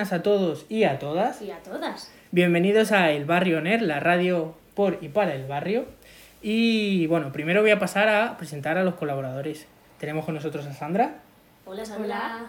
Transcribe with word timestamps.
buenas 0.00 0.12
a 0.14 0.22
todos 0.22 0.64
y 0.70 0.84
a 0.84 0.98
todas. 0.98 1.42
Y 1.42 1.50
a 1.50 1.58
todas. 1.58 2.10
Bienvenidos 2.30 2.90
a 2.90 3.10
El 3.10 3.26
Barrio 3.26 3.60
NER, 3.60 3.82
la 3.82 4.00
radio 4.00 4.54
por 4.74 4.96
y 5.02 5.08
para 5.10 5.34
el 5.34 5.46
barrio. 5.46 5.84
Y 6.40 7.06
bueno, 7.08 7.32
primero 7.32 7.60
voy 7.60 7.70
a 7.70 7.78
pasar 7.78 8.08
a 8.08 8.38
presentar 8.38 8.78
a 8.78 8.82
los 8.82 8.94
colaboradores. 8.94 9.66
Tenemos 9.98 10.24
con 10.24 10.34
nosotros 10.36 10.64
a 10.64 10.72
Sandra, 10.72 11.16
Hola, 11.66 11.84
Sandra. 11.84 12.46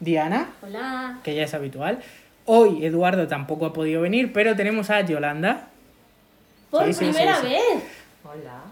Diana, 0.00 0.50
Hola. 0.62 1.20
que 1.22 1.36
ya 1.36 1.44
es 1.44 1.54
habitual. 1.54 2.00
Hoy 2.44 2.84
Eduardo 2.84 3.28
tampoco 3.28 3.66
ha 3.66 3.72
podido 3.72 4.00
venir, 4.02 4.32
pero 4.32 4.56
tenemos 4.56 4.90
a 4.90 5.00
Yolanda. 5.02 5.68
Por 6.72 6.86
Sí, 6.86 6.92
sí, 6.92 6.98
sí, 6.98 7.04
primera 7.12 7.36
sí. 7.36 7.46
vez. 7.46 7.84
Hola. 8.24 8.62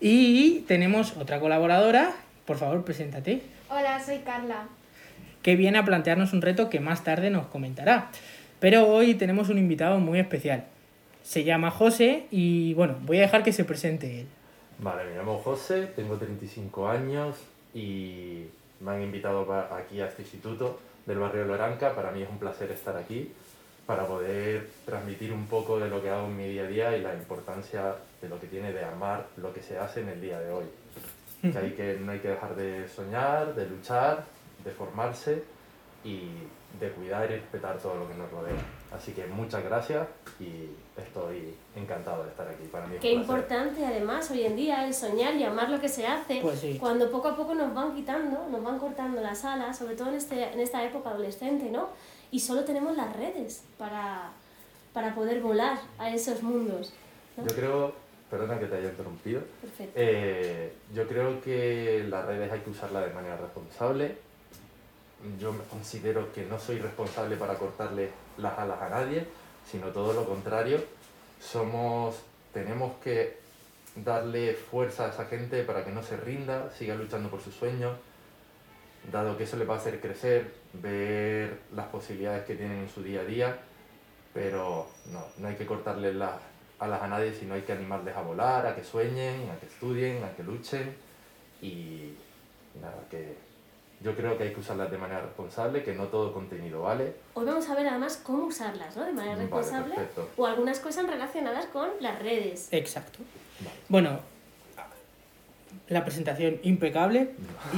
Y 0.00 0.60
tenemos 0.68 1.16
otra 1.16 1.40
colaboradora. 1.40 2.12
Por 2.46 2.56
favor, 2.56 2.84
preséntate. 2.84 3.42
Hola, 3.68 3.98
soy 4.00 4.18
Carla. 4.18 4.68
Que 5.44 5.56
viene 5.56 5.78
a 5.78 5.84
plantearnos 5.84 6.32
un 6.32 6.40
reto 6.40 6.70
que 6.70 6.80
más 6.80 7.04
tarde 7.04 7.30
nos 7.30 7.46
comentará. 7.46 8.10
Pero 8.60 8.88
hoy 8.88 9.14
tenemos 9.14 9.50
un 9.50 9.58
invitado 9.58 10.00
muy 10.00 10.18
especial. 10.18 10.64
Se 11.22 11.44
llama 11.44 11.70
José 11.70 12.26
y 12.30 12.72
bueno, 12.74 12.96
voy 13.02 13.18
a 13.18 13.20
dejar 13.20 13.44
que 13.44 13.52
se 13.52 13.64
presente 13.64 14.22
él. 14.22 14.26
Vale, 14.78 15.04
me 15.04 15.16
llamo 15.16 15.38
José, 15.38 15.88
tengo 15.94 16.16
35 16.16 16.88
años 16.88 17.36
y 17.74 18.44
me 18.80 18.92
han 18.92 19.02
invitado 19.02 19.52
aquí 19.70 20.00
a 20.00 20.06
este 20.06 20.22
instituto 20.22 20.80
del 21.04 21.18
barrio 21.18 21.44
Loranca. 21.44 21.94
Para 21.94 22.10
mí 22.10 22.22
es 22.22 22.28
un 22.30 22.38
placer 22.38 22.70
estar 22.70 22.96
aquí 22.96 23.30
para 23.86 24.06
poder 24.06 24.66
transmitir 24.86 25.30
un 25.30 25.46
poco 25.46 25.78
de 25.78 25.90
lo 25.90 26.02
que 26.02 26.08
hago 26.08 26.26
en 26.26 26.38
mi 26.38 26.48
día 26.48 26.62
a 26.62 26.68
día 26.68 26.96
y 26.96 27.02
la 27.02 27.12
importancia 27.12 27.96
de 28.22 28.30
lo 28.30 28.40
que 28.40 28.46
tiene 28.46 28.72
de 28.72 28.82
amar 28.82 29.26
lo 29.36 29.52
que 29.52 29.60
se 29.60 29.78
hace 29.78 30.00
en 30.00 30.08
el 30.08 30.22
día 30.22 30.40
de 30.40 30.50
hoy. 30.50 30.64
Que, 31.42 31.58
hay 31.58 31.72
que 31.72 31.98
no 32.00 32.12
hay 32.12 32.20
que 32.20 32.28
dejar 32.28 32.56
de 32.56 32.88
soñar, 32.88 33.54
de 33.54 33.68
luchar, 33.68 34.24
de 34.64 34.70
formarse 34.70 35.44
y 36.04 36.28
de 36.78 36.90
cuidar 36.90 37.24
y 37.30 37.34
respetar 37.36 37.78
todo 37.78 37.94
lo 37.94 38.08
que 38.08 38.14
nos 38.14 38.30
rodea. 38.30 38.56
Así 38.92 39.12
que 39.12 39.26
muchas 39.26 39.62
gracias 39.64 40.06
y 40.40 40.70
estoy 40.96 41.54
encantado 41.76 42.24
de 42.24 42.30
estar 42.30 42.46
aquí. 42.48 42.64
Para 42.70 42.86
mí 42.86 42.96
es 42.96 43.00
Qué 43.00 43.14
un 43.14 43.20
importante 43.22 43.86
además 43.86 44.30
hoy 44.30 44.44
en 44.44 44.56
día 44.56 44.84
el 44.86 44.92
soñar 44.92 45.34
y 45.34 45.44
amar 45.44 45.70
lo 45.70 45.80
que 45.80 45.88
se 45.88 46.06
hace 46.06 46.40
Pues 46.42 46.58
sí. 46.60 46.76
cuando 46.80 47.10
poco 47.10 47.28
a 47.28 47.36
poco 47.36 47.54
nos 47.54 47.72
van 47.74 47.94
quitando, 47.94 48.46
nos 48.50 48.62
van 48.62 48.78
cortando 48.78 49.20
las 49.20 49.44
alas, 49.44 49.78
sobre 49.78 49.94
todo 49.96 50.08
en, 50.08 50.14
este, 50.16 50.52
en 50.52 50.60
esta 50.60 50.84
época 50.84 51.10
adolescente, 51.10 51.70
¿no? 51.70 51.88
Y 52.30 52.40
solo 52.40 52.64
tenemos 52.64 52.96
las 52.96 53.14
redes 53.16 53.64
para, 53.78 54.32
para 54.92 55.14
poder 55.14 55.40
volar 55.40 55.78
a 55.98 56.10
esos 56.10 56.42
mundos. 56.42 56.92
¿no? 57.36 57.46
Yo 57.46 57.54
creo, 57.54 57.92
perdona 58.28 58.58
que 58.58 58.66
te 58.66 58.76
haya 58.76 58.88
interrumpido, 58.90 59.42
Perfecto. 59.60 59.92
eh, 59.94 60.72
yo 60.92 61.06
creo 61.06 61.40
que 61.40 62.04
las 62.08 62.24
redes 62.26 62.50
hay 62.50 62.60
que 62.60 62.70
usarlas 62.70 63.06
de 63.06 63.12
manera 63.14 63.36
responsable. 63.36 64.16
Yo 65.38 65.52
me 65.52 65.64
considero 65.64 66.32
que 66.32 66.44
no 66.44 66.58
soy 66.58 66.78
responsable 66.78 67.36
para 67.36 67.54
cortarle 67.54 68.10
las 68.36 68.58
alas 68.58 68.80
a 68.82 68.88
nadie, 68.88 69.26
sino 69.70 69.88
todo 69.88 70.12
lo 70.12 70.26
contrario. 70.26 70.82
Somos, 71.40 72.16
tenemos 72.52 72.94
que 73.02 73.38
darle 73.96 74.54
fuerza 74.54 75.06
a 75.06 75.08
esa 75.10 75.24
gente 75.26 75.62
para 75.62 75.84
que 75.84 75.90
no 75.90 76.02
se 76.02 76.16
rinda, 76.16 76.70
siga 76.72 76.94
luchando 76.94 77.30
por 77.30 77.40
sus 77.40 77.54
sueños, 77.54 77.96
dado 79.10 79.36
que 79.36 79.44
eso 79.44 79.56
le 79.56 79.64
va 79.64 79.74
a 79.74 79.78
hacer 79.78 80.00
crecer, 80.00 80.52
ver 80.74 81.60
las 81.74 81.86
posibilidades 81.86 82.44
que 82.44 82.54
tienen 82.54 82.78
en 82.78 82.88
su 82.88 83.02
día 83.02 83.20
a 83.20 83.24
día, 83.24 83.58
pero 84.32 84.88
no, 85.12 85.24
no 85.38 85.48
hay 85.48 85.54
que 85.54 85.66
cortarle 85.66 86.12
las 86.12 86.32
alas 86.78 87.02
a 87.02 87.08
nadie, 87.08 87.32
sino 87.32 87.54
hay 87.54 87.62
que 87.62 87.72
animarles 87.72 88.16
a 88.16 88.22
volar, 88.22 88.66
a 88.66 88.74
que 88.74 88.84
sueñen, 88.84 89.48
a 89.50 89.58
que 89.58 89.66
estudien, 89.66 90.24
a 90.24 90.34
que 90.34 90.42
luchen. 90.42 90.94
Y 91.62 92.14
nada, 92.80 93.04
que 93.10 93.36
yo 94.00 94.14
creo 94.14 94.36
que 94.36 94.44
hay 94.44 94.52
que 94.52 94.60
usarlas 94.60 94.90
de 94.90 94.98
manera 94.98 95.22
responsable, 95.22 95.82
que 95.82 95.94
no 95.94 96.04
todo 96.08 96.32
contenido 96.32 96.82
vale. 96.82 97.14
Hoy 97.34 97.46
vamos 97.46 97.68
a 97.68 97.74
ver 97.74 97.86
además 97.86 98.20
cómo 98.22 98.46
usarlas, 98.46 98.96
¿no? 98.96 99.04
De 99.04 99.12
manera 99.12 99.36
responsable 99.36 99.94
o 100.36 100.46
algunas 100.46 100.80
cosas 100.80 101.06
relacionadas 101.06 101.66
con 101.66 101.88
las 102.00 102.18
redes. 102.20 102.68
Exacto. 102.70 103.20
Vale. 103.60 103.76
Bueno, 103.88 104.18
la 105.88 106.04
presentación 106.04 106.58
impecable 106.62 107.30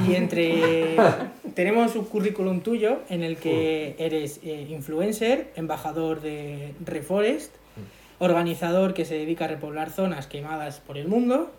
y 0.07 0.15
entre 0.15 0.97
tenemos 1.55 1.97
un 1.97 2.05
currículum 2.05 2.61
tuyo 2.61 3.01
en 3.09 3.23
el 3.23 3.37
que 3.37 3.97
eres 3.99 4.41
eh, 4.43 4.67
influencer, 4.71 5.53
embajador 5.57 6.21
de 6.21 6.75
Reforest, 6.85 7.55
organizador 8.19 8.95
que 8.95 9.05
se 9.05 9.15
dedica 9.15 9.47
a 9.47 9.49
repoblar 9.49 9.91
zonas 9.91 10.27
quemadas 10.27 10.81
por 10.81 10.99
el 10.99 11.09
mundo. 11.09 11.51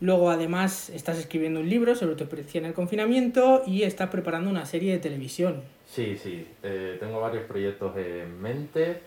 Luego 0.00 0.30
además 0.30 0.90
estás 0.90 1.18
escribiendo 1.18 1.60
un 1.60 1.68
libro 1.70 1.94
sobre 1.94 2.16
tu 2.16 2.24
experiencia 2.24 2.58
en 2.58 2.66
el 2.66 2.74
confinamiento 2.74 3.62
y 3.66 3.82
estás 3.82 4.10
preparando 4.10 4.50
una 4.50 4.66
serie 4.66 4.92
de 4.92 4.98
televisión. 4.98 5.62
Sí, 5.90 6.18
sí, 6.22 6.46
eh, 6.62 6.96
tengo 7.00 7.20
varios 7.20 7.44
proyectos 7.44 7.96
en 7.96 8.40
mente. 8.40 9.00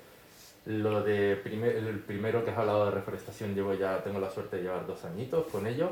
Lo 0.66 1.04
de 1.04 1.36
primer- 1.36 1.76
el 1.76 2.00
primero 2.00 2.44
que 2.44 2.52
has 2.52 2.58
hablado 2.58 2.86
de 2.86 2.92
reforestación, 2.92 3.54
llevo 3.54 3.74
ya, 3.76 4.04
tengo 4.04 4.20
la 4.20 4.30
suerte 4.32 4.58
de 4.58 4.64
llevar 4.64 4.88
dos 4.88 5.04
añitos 5.06 5.46
con 5.48 5.68
ello, 5.68 5.92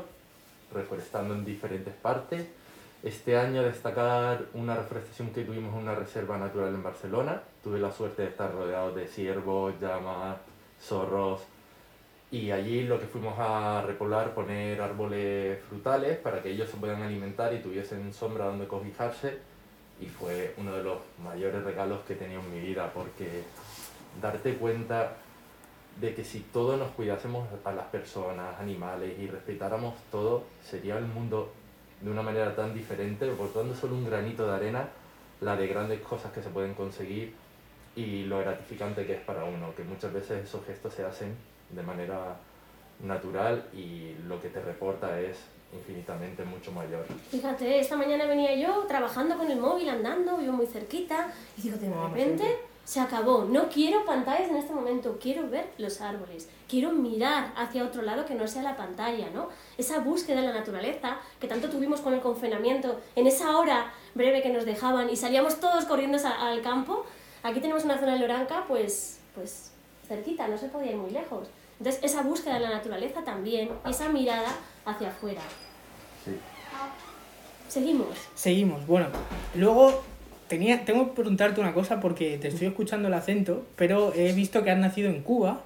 reforestando 0.74 1.34
en 1.34 1.44
diferentes 1.44 1.94
partes. 1.94 2.46
Este 3.02 3.36
año 3.36 3.62
destacar 3.62 4.46
una 4.54 4.74
reforestación 4.76 5.30
que 5.30 5.44
tuvimos 5.44 5.72
en 5.74 5.82
una 5.82 5.94
reserva 5.94 6.36
natural 6.38 6.74
en 6.74 6.82
Barcelona. 6.82 7.40
Tuve 7.62 7.78
la 7.78 7.92
suerte 7.92 8.22
de 8.22 8.28
estar 8.28 8.52
rodeado 8.52 8.92
de 8.92 9.06
ciervos, 9.06 9.74
llamas, 9.80 10.38
zorros. 10.82 11.42
Y 12.30 12.50
allí 12.50 12.82
lo 12.82 13.00
que 13.00 13.06
fuimos 13.06 13.34
a 13.38 13.82
repoblar, 13.86 14.34
poner 14.34 14.80
árboles 14.82 15.60
frutales 15.68 16.18
para 16.18 16.42
que 16.42 16.50
ellos 16.50 16.68
se 16.68 16.76
puedan 16.76 17.02
alimentar 17.02 17.54
y 17.54 17.60
tuviesen 17.60 18.12
sombra 18.12 18.44
donde 18.44 18.66
cobijarse 18.66 19.38
y 20.00 20.06
fue 20.06 20.54
uno 20.58 20.76
de 20.76 20.82
los 20.82 20.98
mayores 21.24 21.64
regalos 21.64 22.00
que 22.06 22.12
he 22.12 22.16
tenido 22.16 22.40
en 22.40 22.52
mi 22.52 22.60
vida 22.60 22.90
porque 22.92 23.44
darte 24.20 24.54
cuenta 24.56 25.16
de 26.00 26.14
que 26.14 26.22
si 26.22 26.40
todos 26.40 26.78
nos 26.78 26.90
cuidásemos 26.92 27.48
a 27.64 27.72
las 27.72 27.86
personas, 27.86 28.60
animales 28.60 29.18
y 29.18 29.26
respetáramos 29.26 29.94
todo, 30.10 30.44
sería 30.62 30.96
el 30.98 31.06
mundo 31.06 31.50
de 32.00 32.10
una 32.10 32.22
manera 32.22 32.54
tan 32.54 32.72
diferente, 32.72 33.28
aportando 33.28 33.74
solo 33.74 33.96
un 33.96 34.04
granito 34.04 34.46
de 34.46 34.54
arena, 34.54 34.88
la 35.40 35.56
de 35.56 35.66
grandes 35.66 36.00
cosas 36.00 36.32
que 36.32 36.42
se 36.42 36.50
pueden 36.50 36.74
conseguir 36.74 37.34
y 37.96 38.24
lo 38.24 38.38
gratificante 38.38 39.04
que 39.04 39.14
es 39.14 39.20
para 39.20 39.44
uno, 39.44 39.74
que 39.74 39.82
muchas 39.82 40.12
veces 40.12 40.44
esos 40.44 40.64
gestos 40.64 40.94
se 40.94 41.04
hacen 41.04 41.34
de 41.70 41.82
manera 41.82 42.36
natural 43.02 43.64
y 43.72 44.14
lo 44.26 44.40
que 44.40 44.48
te 44.48 44.60
reporta 44.60 45.20
es 45.20 45.36
infinitamente 45.72 46.44
mucho 46.44 46.72
mayor. 46.72 47.04
Fíjate, 47.30 47.78
esta 47.78 47.96
mañana 47.96 48.24
venía 48.24 48.54
yo 48.54 48.84
trabajando 48.88 49.36
con 49.36 49.50
el 49.50 49.58
móvil, 49.60 49.88
andando, 49.90 50.40
yo 50.40 50.52
muy 50.52 50.66
cerquita, 50.66 51.30
y 51.58 51.62
digo, 51.62 51.76
de 51.76 51.88
Ah, 51.88 52.08
repente 52.08 52.56
se 52.84 53.00
acabó. 53.00 53.44
No 53.44 53.68
quiero 53.68 54.04
pantallas 54.06 54.48
en 54.48 54.56
este 54.56 54.72
momento, 54.72 55.18
quiero 55.20 55.48
ver 55.50 55.66
los 55.76 56.00
árboles, 56.00 56.48
quiero 56.68 56.90
mirar 56.92 57.52
hacia 57.54 57.84
otro 57.84 58.00
lado 58.00 58.24
que 58.24 58.34
no 58.34 58.48
sea 58.48 58.62
la 58.62 58.76
pantalla, 58.78 59.28
¿no? 59.34 59.50
Esa 59.76 59.98
búsqueda 59.98 60.40
de 60.40 60.46
la 60.48 60.54
naturaleza 60.54 61.18
que 61.38 61.46
tanto 61.48 61.68
tuvimos 61.68 62.00
con 62.00 62.14
el 62.14 62.20
confinamiento, 62.20 62.98
en 63.14 63.26
esa 63.26 63.58
hora 63.58 63.92
breve 64.14 64.40
que 64.40 64.48
nos 64.48 64.64
dejaban 64.64 65.10
y 65.10 65.16
salíamos 65.16 65.60
todos 65.60 65.84
corriendo 65.84 66.16
al 66.26 66.62
campo. 66.62 67.04
Aquí 67.42 67.60
tenemos 67.60 67.84
una 67.84 67.98
zona 67.98 68.14
de 68.14 68.20
Loranca, 68.20 68.64
pues, 68.66 69.20
pues 69.34 69.70
cerquita, 70.08 70.48
no 70.48 70.56
se 70.56 70.68
podía 70.68 70.92
ir 70.92 70.96
muy 70.96 71.10
lejos. 71.10 71.46
Entonces, 71.78 72.02
esa 72.02 72.22
búsqueda 72.22 72.54
de 72.54 72.60
la 72.60 72.70
naturaleza 72.70 73.22
también, 73.24 73.70
y 73.86 73.90
esa 73.90 74.08
mirada 74.08 74.48
hacia 74.84 75.08
afuera. 75.08 75.40
Sí. 76.24 76.32
Seguimos. 77.68 78.08
Seguimos. 78.34 78.86
Bueno, 78.86 79.06
luego 79.54 80.02
tenía, 80.48 80.84
tengo 80.84 81.08
que 81.08 81.12
preguntarte 81.16 81.60
una 81.60 81.74
cosa 81.74 82.00
porque 82.00 82.38
te 82.38 82.48
estoy 82.48 82.68
escuchando 82.68 83.08
el 83.08 83.14
acento, 83.14 83.64
pero 83.76 84.12
he 84.14 84.32
visto 84.32 84.64
que 84.64 84.70
has 84.70 84.78
nacido 84.78 85.08
en 85.10 85.22
Cuba, 85.22 85.60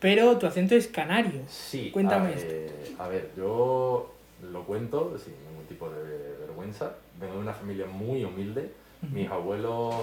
pero 0.00 0.36
tu 0.38 0.46
acento 0.46 0.74
es 0.74 0.88
canario. 0.88 1.42
Sí, 1.48 1.90
Cuéntame 1.92 2.28
a, 2.28 2.32
esto. 2.32 2.48
eh, 2.50 2.96
a 2.98 3.08
ver, 3.08 3.30
yo 3.36 4.12
lo 4.50 4.64
cuento 4.64 5.16
sin 5.18 5.32
ningún 5.48 5.64
tipo 5.66 5.88
de 5.88 6.36
vergüenza. 6.40 6.96
Vengo 7.20 7.34
de 7.34 7.40
una 7.40 7.54
familia 7.54 7.86
muy 7.86 8.24
humilde. 8.24 8.72
Mis 9.12 9.28
abuelos, 9.30 9.94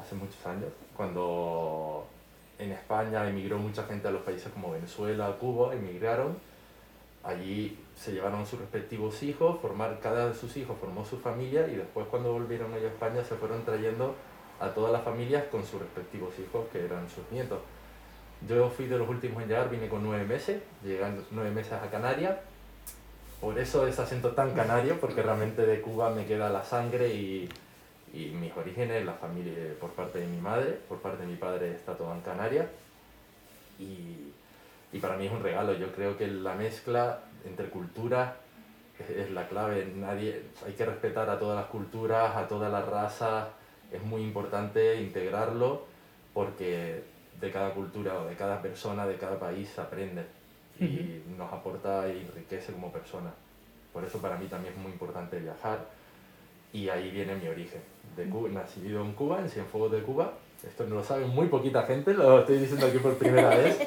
hace 0.00 0.14
muchos 0.16 0.44
años, 0.46 0.70
cuando 0.96 2.06
en 2.60 2.72
España 2.72 3.28
emigró 3.28 3.58
mucha 3.58 3.84
gente 3.84 4.08
a 4.08 4.10
los 4.10 4.22
países 4.22 4.52
como 4.52 4.72
Venezuela, 4.72 5.36
Cuba, 5.40 5.74
emigraron. 5.74 6.36
Allí 7.22 7.78
se 7.96 8.12
llevaron 8.12 8.46
sus 8.46 8.60
respectivos 8.60 9.22
hijos, 9.22 9.60
formar, 9.60 10.00
cada 10.00 10.28
de 10.28 10.34
sus 10.34 10.56
hijos 10.56 10.76
formó 10.80 11.04
su 11.04 11.18
familia 11.18 11.66
y 11.68 11.76
después 11.76 12.06
cuando 12.06 12.32
volvieron 12.32 12.72
ellos 12.72 12.90
a 12.90 12.94
España 12.94 13.24
se 13.24 13.34
fueron 13.34 13.64
trayendo 13.64 14.14
a 14.58 14.68
todas 14.68 14.92
las 14.92 15.02
familias 15.02 15.44
con 15.50 15.64
sus 15.64 15.80
respectivos 15.80 16.32
hijos 16.38 16.66
que 16.72 16.84
eran 16.84 17.08
sus 17.08 17.30
nietos. 17.30 17.58
Yo 18.48 18.70
fui 18.70 18.86
de 18.86 18.96
los 18.96 19.08
últimos 19.08 19.42
en 19.42 19.48
llegar, 19.48 19.68
vine 19.68 19.88
con 19.88 20.02
nueve 20.02 20.24
meses, 20.24 20.62
llegando 20.82 21.22
nueve 21.30 21.50
meses 21.50 21.74
a 21.74 21.90
Canarias. 21.90 22.38
Por 23.40 23.58
eso 23.58 23.86
ese 23.86 24.02
acento 24.02 24.32
tan 24.32 24.52
canario, 24.52 24.98
porque 24.98 25.22
realmente 25.22 25.66
de 25.66 25.80
Cuba 25.80 26.10
me 26.10 26.26
queda 26.26 26.48
la 26.50 26.64
sangre 26.64 27.08
y, 27.08 27.48
y 28.12 28.26
mis 28.26 28.56
orígenes, 28.56 29.04
la 29.04 29.14
familia 29.14 29.54
por 29.80 29.90
parte 29.90 30.18
de 30.18 30.26
mi 30.26 30.40
madre, 30.40 30.78
por 30.88 30.98
parte 30.98 31.22
de 31.22 31.28
mi 31.28 31.36
padre 31.36 31.72
está 31.72 31.94
todo 31.96 32.12
en 32.12 32.20
Canarias. 32.20 32.66
Y, 33.78 34.32
y 34.92 34.98
para 34.98 35.16
mí 35.16 35.26
es 35.26 35.32
un 35.32 35.42
regalo, 35.42 35.74
yo 35.74 35.92
creo 35.92 36.16
que 36.16 36.26
la 36.26 36.54
mezcla 36.54 37.20
entre 37.44 37.68
culturas 37.68 38.34
es, 38.98 39.10
es 39.10 39.30
la 39.30 39.48
clave, 39.48 39.92
nadie, 39.96 40.42
hay 40.66 40.72
que 40.72 40.84
respetar 40.84 41.30
a 41.30 41.38
todas 41.38 41.56
las 41.56 41.66
culturas, 41.66 42.36
a 42.36 42.48
todas 42.48 42.70
las 42.70 42.86
razas 42.86 43.48
es 43.92 44.02
muy 44.02 44.22
importante 44.22 45.00
integrarlo 45.00 45.84
porque 46.32 47.02
de 47.40 47.50
cada 47.50 47.72
cultura 47.74 48.20
o 48.20 48.26
de 48.26 48.36
cada 48.36 48.62
persona, 48.62 49.06
de 49.06 49.16
cada 49.16 49.38
país 49.38 49.68
se 49.68 49.80
aprende 49.80 50.24
y 50.78 51.22
nos 51.36 51.52
aporta 51.52 52.08
y 52.08 52.18
enriquece 52.20 52.72
como 52.72 52.92
persona. 52.92 53.30
Por 53.92 54.04
eso 54.04 54.20
para 54.20 54.36
mí 54.36 54.46
también 54.46 54.74
es 54.74 54.80
muy 54.80 54.92
importante 54.92 55.38
viajar 55.38 55.86
y 56.72 56.88
ahí 56.88 57.10
viene 57.10 57.34
mi 57.34 57.48
origen. 57.48 57.80
De 58.20 58.28
Cuba, 58.28 58.48
nacido 58.50 59.02
en 59.02 59.12
Cuba, 59.12 59.40
en 59.40 59.48
Cienfuegos 59.48 59.92
de 59.92 60.02
Cuba. 60.02 60.34
Esto 60.66 60.84
no 60.84 60.96
lo 60.96 61.04
sabe 61.04 61.24
muy 61.26 61.46
poquita 61.48 61.84
gente, 61.84 62.12
lo 62.12 62.40
estoy 62.40 62.58
diciendo 62.58 62.86
aquí 62.86 62.98
por 62.98 63.16
primera 63.16 63.48
vez, 63.56 63.78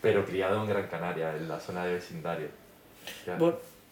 pero 0.00 0.24
criado 0.24 0.60
en 0.62 0.68
Gran 0.68 0.88
Canaria, 0.88 1.36
en 1.36 1.48
la 1.48 1.60
zona 1.60 1.84
de 1.84 1.94
vecindario. 1.94 2.48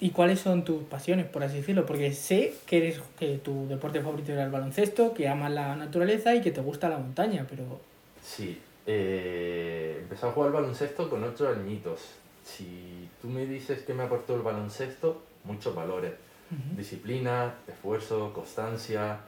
¿Y 0.00 0.10
cuáles 0.10 0.40
son 0.40 0.64
tus 0.64 0.82
pasiones, 0.84 1.26
por 1.26 1.44
así 1.44 1.58
decirlo? 1.58 1.86
Porque 1.86 2.12
sé 2.12 2.54
que, 2.66 2.78
eres, 2.78 3.00
que 3.18 3.38
tu 3.38 3.68
deporte 3.68 4.00
favorito 4.00 4.32
era 4.32 4.44
el 4.44 4.50
baloncesto, 4.50 5.14
que 5.14 5.28
amas 5.28 5.52
la 5.52 5.76
naturaleza 5.76 6.34
y 6.34 6.40
que 6.40 6.50
te 6.50 6.60
gusta 6.60 6.88
la 6.88 6.98
montaña, 6.98 7.46
pero... 7.48 7.80
Sí, 8.24 8.58
eh, 8.86 9.98
empecé 10.00 10.26
a 10.26 10.32
jugar 10.32 10.52
baloncesto 10.52 11.08
con 11.08 11.22
ocho 11.22 11.48
añitos. 11.48 12.00
Si 12.42 13.08
tú 13.22 13.28
me 13.28 13.46
dices 13.46 13.82
que 13.82 13.94
me 13.94 14.02
aportó 14.02 14.34
el 14.34 14.42
baloncesto, 14.42 15.22
muchos 15.44 15.74
valores. 15.74 16.12
Disciplina, 16.76 17.54
esfuerzo, 17.68 18.32
constancia, 18.32 19.20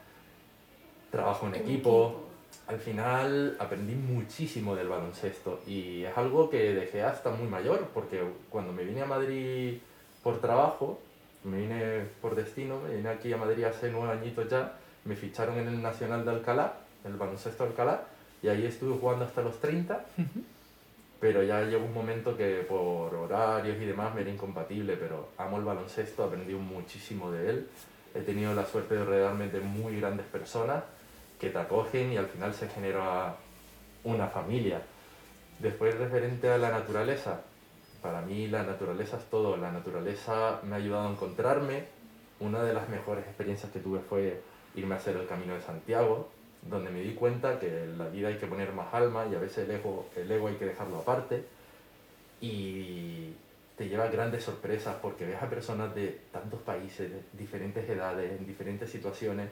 trabajo 1.12 1.46
en, 1.46 1.54
equipo. 1.54 2.24
Al 2.66 2.78
final 2.78 3.56
aprendí 3.60 3.94
muchísimo 3.94 4.74
del 4.74 4.88
baloncesto 4.88 5.60
y 5.66 6.04
es 6.04 6.16
algo 6.16 6.50
que 6.50 6.74
dejé 6.74 7.02
hasta 7.02 7.30
muy 7.30 7.46
mayor, 7.46 7.88
porque 7.94 8.22
cuando 8.48 8.72
me 8.72 8.82
vine 8.82 9.02
a 9.02 9.06
Madrid 9.06 9.78
por 10.22 10.40
trabajo, 10.40 10.98
me 11.44 11.58
vine 11.58 12.06
por 12.20 12.34
destino, 12.34 12.80
me 12.80 12.96
vine 12.96 13.08
aquí 13.08 13.32
a 13.32 13.36
Madrid 13.36 13.64
hace 13.64 13.90
nueve 13.90 14.12
añitos 14.12 14.48
ya, 14.48 14.78
me 15.04 15.14
ficharon 15.16 15.58
en 15.58 15.68
el 15.68 15.82
Nacional 15.82 16.24
de 16.24 16.30
Alcalá, 16.30 16.74
el 17.04 17.14
baloncesto 17.14 17.64
de 17.64 17.70
Alcalá, 17.70 18.04
y 18.42 18.48
ahí 18.48 18.64
estuve 18.64 18.98
jugando 18.98 19.24
hasta 19.24 19.42
los 19.42 19.60
30, 19.60 20.04
pero 21.20 21.42
ya 21.42 21.62
llegó 21.62 21.84
un 21.84 21.94
momento 21.94 22.36
que 22.36 22.64
por 22.68 23.14
horarios 23.14 23.76
y 23.80 23.84
demás 23.84 24.14
me 24.14 24.22
era 24.22 24.30
incompatible, 24.30 24.96
pero 24.96 25.30
amo 25.36 25.58
el 25.58 25.64
baloncesto, 25.64 26.24
aprendí 26.24 26.54
muchísimo 26.54 27.30
de 27.30 27.50
él, 27.50 27.68
he 28.14 28.20
tenido 28.20 28.54
la 28.54 28.64
suerte 28.64 28.94
de 28.94 29.04
rodearme 29.04 29.48
de 29.48 29.60
muy 29.60 29.98
grandes 30.00 30.26
personas 30.26 30.84
que 31.42 31.50
te 31.50 31.58
acogen 31.58 32.12
y 32.12 32.16
al 32.16 32.26
final 32.26 32.54
se 32.54 32.68
genera 32.68 33.34
una 34.04 34.28
familia. 34.28 34.80
Después 35.58 35.98
referente 35.98 36.48
a 36.48 36.56
la 36.56 36.70
naturaleza, 36.70 37.40
para 38.00 38.22
mí 38.22 38.46
la 38.46 38.62
naturaleza 38.62 39.16
es 39.16 39.24
todo, 39.24 39.56
la 39.56 39.72
naturaleza 39.72 40.60
me 40.62 40.76
ha 40.76 40.78
ayudado 40.78 41.08
a 41.08 41.10
encontrarme, 41.10 41.82
una 42.38 42.62
de 42.62 42.72
las 42.72 42.88
mejores 42.88 43.26
experiencias 43.26 43.72
que 43.72 43.80
tuve 43.80 43.98
fue 43.98 44.40
irme 44.76 44.94
a 44.94 44.98
hacer 44.98 45.16
el 45.16 45.26
Camino 45.26 45.54
de 45.54 45.62
Santiago, 45.62 46.30
donde 46.70 46.90
me 46.90 47.00
di 47.00 47.14
cuenta 47.14 47.58
que 47.58 47.66
en 47.66 47.98
la 47.98 48.06
vida 48.06 48.28
hay 48.28 48.36
que 48.36 48.46
poner 48.46 48.72
más 48.72 48.94
alma 48.94 49.26
y 49.26 49.34
a 49.34 49.40
veces 49.40 49.68
el 49.68 49.72
ego, 49.72 50.06
el 50.14 50.30
ego 50.30 50.46
hay 50.46 50.54
que 50.54 50.66
dejarlo 50.66 50.98
aparte 50.98 51.44
y 52.40 53.32
te 53.76 53.88
lleva 53.88 54.06
grandes 54.06 54.44
sorpresas 54.44 54.94
porque 55.02 55.26
ves 55.26 55.42
a 55.42 55.50
personas 55.50 55.92
de 55.92 56.20
tantos 56.30 56.60
países, 56.60 57.10
de 57.10 57.20
diferentes 57.32 57.88
edades, 57.90 58.30
en 58.30 58.46
diferentes 58.46 58.88
situaciones. 58.88 59.48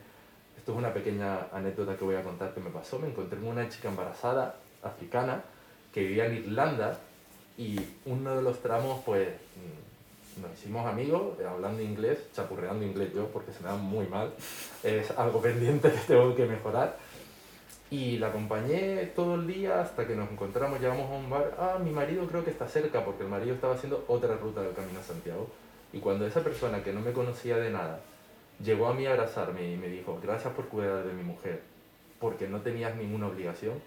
Esto 0.56 0.72
es 0.72 0.78
una 0.78 0.92
pequeña 0.92 1.46
anécdota 1.52 1.96
que 1.96 2.04
voy 2.04 2.16
a 2.16 2.22
contar 2.22 2.52
que 2.52 2.60
me 2.60 2.70
pasó. 2.70 2.98
Me 2.98 3.08
encontré 3.08 3.38
con 3.38 3.48
una 3.48 3.68
chica 3.68 3.88
embarazada 3.88 4.56
africana 4.82 5.42
que 5.92 6.02
vivía 6.02 6.26
en 6.26 6.36
Irlanda 6.36 6.98
y 7.56 7.78
uno 8.06 8.36
de 8.36 8.42
los 8.42 8.60
tramos 8.60 9.02
pues 9.04 9.28
nos 10.40 10.52
hicimos 10.52 10.86
amigos, 10.86 11.38
eh, 11.40 11.46
hablando 11.46 11.82
inglés, 11.82 12.18
chapurreando 12.34 12.84
inglés 12.84 13.12
yo, 13.14 13.26
porque 13.26 13.52
se 13.52 13.62
me 13.62 13.68
da 13.68 13.76
muy 13.76 14.06
mal. 14.06 14.32
Es 14.82 15.10
algo 15.12 15.40
pendiente 15.42 15.90
que 15.90 15.98
tengo 16.06 16.34
que 16.34 16.46
mejorar. 16.46 16.96
Y 17.90 18.18
la 18.18 18.28
acompañé 18.28 19.06
todo 19.16 19.34
el 19.34 19.48
día 19.48 19.80
hasta 19.80 20.06
que 20.06 20.14
nos 20.14 20.30
encontramos, 20.30 20.80
llegamos 20.80 21.10
a 21.10 21.14
un 21.14 21.28
bar. 21.28 21.56
Ah, 21.58 21.78
mi 21.82 21.90
marido 21.90 22.26
creo 22.26 22.44
que 22.44 22.50
está 22.50 22.68
cerca, 22.68 23.04
porque 23.04 23.24
el 23.24 23.28
marido 23.28 23.54
estaba 23.54 23.74
haciendo 23.74 24.04
otra 24.06 24.36
ruta 24.36 24.62
del 24.62 24.74
Camino 24.74 25.00
a 25.00 25.02
Santiago. 25.02 25.48
Y 25.92 25.98
cuando 25.98 26.24
esa 26.26 26.40
persona 26.40 26.84
que 26.84 26.92
no 26.92 27.00
me 27.00 27.12
conocía 27.12 27.56
de 27.56 27.70
nada 27.70 28.00
llegó 28.62 28.88
a 28.88 28.94
mí 28.94 29.06
a 29.06 29.12
abrazarme 29.12 29.72
y 29.72 29.76
me 29.76 29.88
dijo, 29.88 30.18
gracias 30.22 30.52
por 30.54 30.68
cuidar 30.68 31.04
de 31.04 31.12
mi 31.12 31.22
mujer, 31.22 31.62
porque 32.18 32.48
no 32.48 32.60
tenías 32.60 32.94
ninguna 32.96 33.28
obligación, 33.28 33.80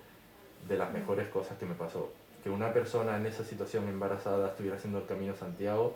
de 0.68 0.78
las 0.78 0.92
mejores 0.92 1.28
cosas 1.28 1.58
que 1.58 1.66
me 1.66 1.76
pasó. 1.76 2.12
Que 2.44 2.50
una 2.50 2.74
persona 2.74 3.18
en 3.18 3.26
esa 3.26 3.44
situación 3.44 3.88
embarazada 3.88 4.50
estuviera 4.50 4.78
haciendo 4.78 5.00
el 5.00 5.06
Camino 5.06 5.34
a 5.34 5.36
Santiago 5.36 5.96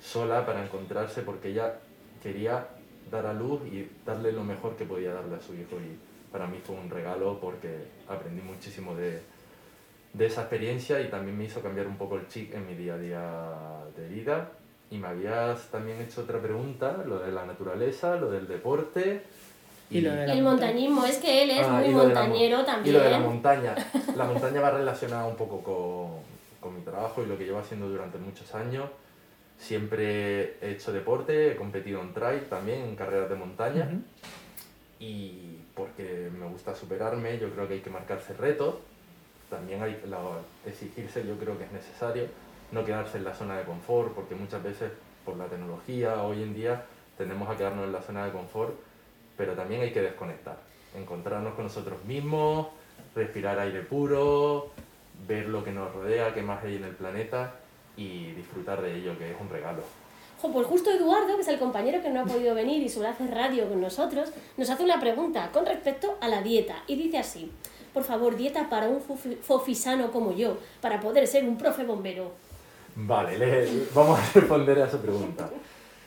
sola 0.00 0.44
para 0.44 0.62
encontrarse 0.62 1.22
porque 1.22 1.48
ella 1.48 1.78
quería 2.22 2.68
dar 3.10 3.26
a 3.26 3.32
luz 3.32 3.62
y 3.66 3.88
darle 4.04 4.32
lo 4.32 4.44
mejor 4.44 4.76
que 4.76 4.84
podía 4.84 5.12
darle 5.12 5.36
a 5.36 5.40
su 5.40 5.54
hijo 5.54 5.76
y 5.76 5.96
para 6.32 6.46
mí 6.46 6.60
fue 6.64 6.76
un 6.76 6.90
regalo 6.90 7.38
porque 7.40 7.86
aprendí 8.08 8.42
muchísimo 8.42 8.94
de, 8.94 9.22
de 10.12 10.26
esa 10.26 10.42
experiencia 10.42 11.00
y 11.00 11.08
también 11.08 11.38
me 11.38 11.44
hizo 11.44 11.62
cambiar 11.62 11.86
un 11.86 11.96
poco 11.96 12.16
el 12.16 12.26
chip 12.28 12.54
en 12.54 12.66
mi 12.66 12.74
día 12.74 12.94
a 12.94 12.98
día 12.98 13.84
de 13.96 14.08
vida. 14.08 14.52
Y 14.90 14.98
me 14.98 15.08
habías 15.08 15.68
también 15.70 16.00
hecho 16.00 16.22
otra 16.22 16.40
pregunta, 16.40 17.02
lo 17.06 17.18
de 17.18 17.32
la 17.32 17.44
naturaleza, 17.44 18.16
lo 18.16 18.30
del 18.30 18.46
deporte. 18.46 19.24
Y, 19.90 20.00
lo 20.00 20.12
el 20.12 20.42
montañismo, 20.42 21.04
es 21.04 21.18
que 21.18 21.42
él 21.42 21.50
es 21.50 21.66
ah, 21.66 21.80
muy 21.80 21.88
montañero 21.88 22.64
también. 22.64 22.94
Y 22.94 22.98
lo 22.98 23.04
de 23.04 23.10
la 23.10 23.18
montaña. 23.18 23.74
La 24.16 24.24
montaña 24.24 24.60
va 24.60 24.70
relacionada 24.70 25.26
un 25.26 25.36
poco 25.36 25.62
con, 25.62 26.22
con 26.60 26.76
mi 26.76 26.82
trabajo 26.82 27.22
y 27.22 27.26
lo 27.26 27.36
que 27.36 27.44
llevo 27.44 27.58
haciendo 27.58 27.88
durante 27.88 28.18
muchos 28.18 28.54
años. 28.54 28.88
Siempre 29.58 30.56
he 30.60 30.72
hecho 30.72 30.92
deporte, 30.92 31.52
he 31.52 31.56
competido 31.56 32.00
en 32.00 32.12
trail 32.12 32.42
también, 32.48 32.82
en 32.82 32.96
carreras 32.96 33.28
de 33.28 33.36
montaña. 33.36 33.90
Y 34.98 35.58
porque 35.74 36.30
me 36.36 36.46
gusta 36.46 36.74
superarme, 36.74 37.38
yo 37.38 37.50
creo 37.50 37.68
que 37.68 37.74
hay 37.74 37.80
que 37.80 37.90
marcarse 37.90 38.34
retos. 38.34 38.76
También 39.50 39.82
hay 39.82 39.96
exigirse, 40.66 41.26
yo 41.26 41.36
creo 41.38 41.56
que 41.58 41.64
es 41.64 41.72
necesario. 41.72 42.24
No 42.72 42.84
quedarse 42.84 43.18
en 43.18 43.24
la 43.24 43.34
zona 43.34 43.58
de 43.58 43.64
confort, 43.64 44.12
porque 44.12 44.34
muchas 44.34 44.62
veces 44.62 44.90
por 45.24 45.36
la 45.36 45.46
tecnología 45.46 46.22
hoy 46.22 46.42
en 46.42 46.54
día 46.54 46.84
tendemos 47.16 47.48
a 47.48 47.56
quedarnos 47.56 47.84
en 47.84 47.92
la 47.92 48.02
zona 48.02 48.24
de 48.26 48.32
confort, 48.32 48.74
pero 49.36 49.54
también 49.54 49.82
hay 49.82 49.92
que 49.92 50.02
desconectar. 50.02 50.58
Encontrarnos 50.94 51.54
con 51.54 51.64
nosotros 51.64 52.04
mismos, 52.04 52.68
respirar 53.14 53.58
aire 53.58 53.80
puro, 53.82 54.70
ver 55.26 55.48
lo 55.48 55.64
que 55.64 55.72
nos 55.72 55.92
rodea, 55.92 56.34
qué 56.34 56.42
más 56.42 56.62
hay 56.64 56.76
en 56.76 56.84
el 56.84 56.94
planeta 56.94 57.54
y 57.96 58.32
disfrutar 58.32 58.82
de 58.82 58.96
ello, 58.96 59.18
que 59.18 59.30
es 59.30 59.40
un 59.40 59.48
regalo. 59.48 59.82
pues 60.40 60.66
justo 60.66 60.90
Eduardo, 60.90 61.34
que 61.34 61.42
es 61.42 61.48
el 61.48 61.58
compañero 61.58 62.02
que 62.02 62.10
no 62.10 62.20
ha 62.20 62.24
podido 62.24 62.54
venir 62.54 62.82
y 62.82 62.88
suele 62.88 63.08
hacer 63.08 63.30
radio 63.30 63.68
con 63.68 63.80
nosotros, 63.80 64.30
nos 64.56 64.70
hace 64.70 64.84
una 64.84 65.00
pregunta 65.00 65.50
con 65.52 65.66
respecto 65.66 66.16
a 66.20 66.28
la 66.28 66.42
dieta 66.42 66.82
y 66.86 66.96
dice 66.96 67.18
así, 67.18 67.50
por 67.92 68.04
favor, 68.04 68.36
dieta 68.36 68.68
para 68.68 68.88
un 68.88 69.00
fofisano 69.00 70.12
como 70.12 70.32
yo, 70.32 70.58
para 70.82 71.00
poder 71.00 71.26
ser 71.26 71.48
un 71.48 71.56
profe 71.56 71.84
bombero. 71.84 72.32
Vale, 72.96 73.86
vamos 73.94 74.18
a 74.18 74.32
responder 74.32 74.80
a 74.80 74.86
esa 74.86 75.00
pregunta. 75.00 75.50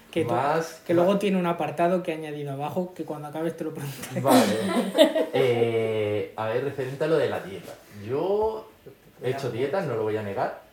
Que, 0.09 0.25
más, 0.25 0.81
que 0.87 0.95
luego 0.95 1.19
tiene 1.19 1.37
un 1.37 1.45
apartado 1.45 2.01
que 2.01 2.11
he 2.11 2.15
añadido 2.15 2.51
abajo 2.51 2.95
que 2.95 3.05
cuando 3.05 3.27
acabes 3.27 3.55
te 3.55 3.63
lo 3.63 3.73
preguntaré. 3.73 4.21
Vale. 4.21 5.29
Eh, 5.31 6.33
a 6.35 6.47
ver, 6.47 6.63
referente 6.63 7.03
a 7.03 7.07
lo 7.07 7.17
de 7.17 7.29
la 7.29 7.39
dieta. 7.41 7.71
Yo 8.03 8.67
he 9.21 9.29
hecho 9.29 9.51
dietas, 9.51 9.85
no 9.85 9.95
lo 9.95 10.01
voy 10.01 10.17
a 10.17 10.23
negar, 10.23 10.63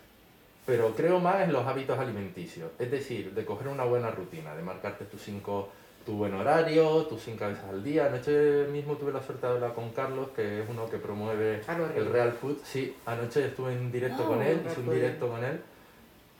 pero 0.64 0.94
creo 0.96 1.20
más 1.20 1.42
en 1.42 1.52
los 1.52 1.66
hábitos 1.66 1.98
alimenticios, 1.98 2.70
es 2.78 2.90
decir, 2.90 3.34
de 3.34 3.44
coger 3.44 3.68
una 3.68 3.84
buena 3.84 4.10
rutina, 4.10 4.56
de 4.56 4.62
marcarte 4.62 5.04
tus 5.04 5.20
cinco, 5.20 5.68
tu 6.06 6.14
buen 6.14 6.32
horario, 6.32 7.02
tus 7.02 7.22
cinco 7.22 7.46
veces 7.46 7.64
al 7.68 7.84
día. 7.84 8.06
Anoche 8.06 8.66
mismo 8.72 8.94
tuve 8.94 9.12
la 9.12 9.22
suerte 9.22 9.46
de 9.46 9.52
hablar 9.52 9.74
con 9.74 9.90
Carlos, 9.90 10.28
que 10.34 10.62
es 10.62 10.68
uno 10.68 10.88
que 10.88 10.96
promueve 10.96 11.60
el 11.94 12.06
Real 12.06 12.32
Food. 12.32 12.56
Sí, 12.64 12.96
anoche 13.04 13.46
estuve 13.46 13.74
en 13.74 13.92
directo 13.92 14.24
con 14.26 14.40
él, 14.40 14.62
hice 14.66 14.80
un 14.80 14.90
directo 14.90 15.28
con 15.28 15.44
él. 15.44 15.60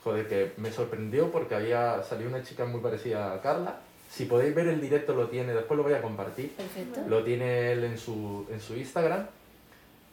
Joder, 0.07 0.29
que 0.29 0.53
me 0.59 0.71
sorprendió 0.71 1.33
porque 1.33 1.57
había 1.57 2.01
salido 2.05 2.31
una 2.31 2.41
chica 2.41 2.65
muy 2.65 2.81
parecida 2.81 3.35
a 3.35 3.41
Carla. 3.41 3.81
Si 4.09 4.27
podéis 4.27 4.55
ver 4.55 4.69
el 4.69 4.81
directo 4.81 5.17
lo 5.17 5.27
tiene, 5.27 5.53
después 5.53 5.77
lo 5.77 5.83
voy 5.83 5.95
a 5.95 6.01
compartir. 6.01 6.53
Perfecto. 6.53 7.01
Lo 7.09 7.25
tiene 7.25 7.73
él 7.73 7.83
en 7.83 7.99
su, 7.99 8.47
en 8.49 8.61
su 8.61 8.77
Instagram 8.77 9.27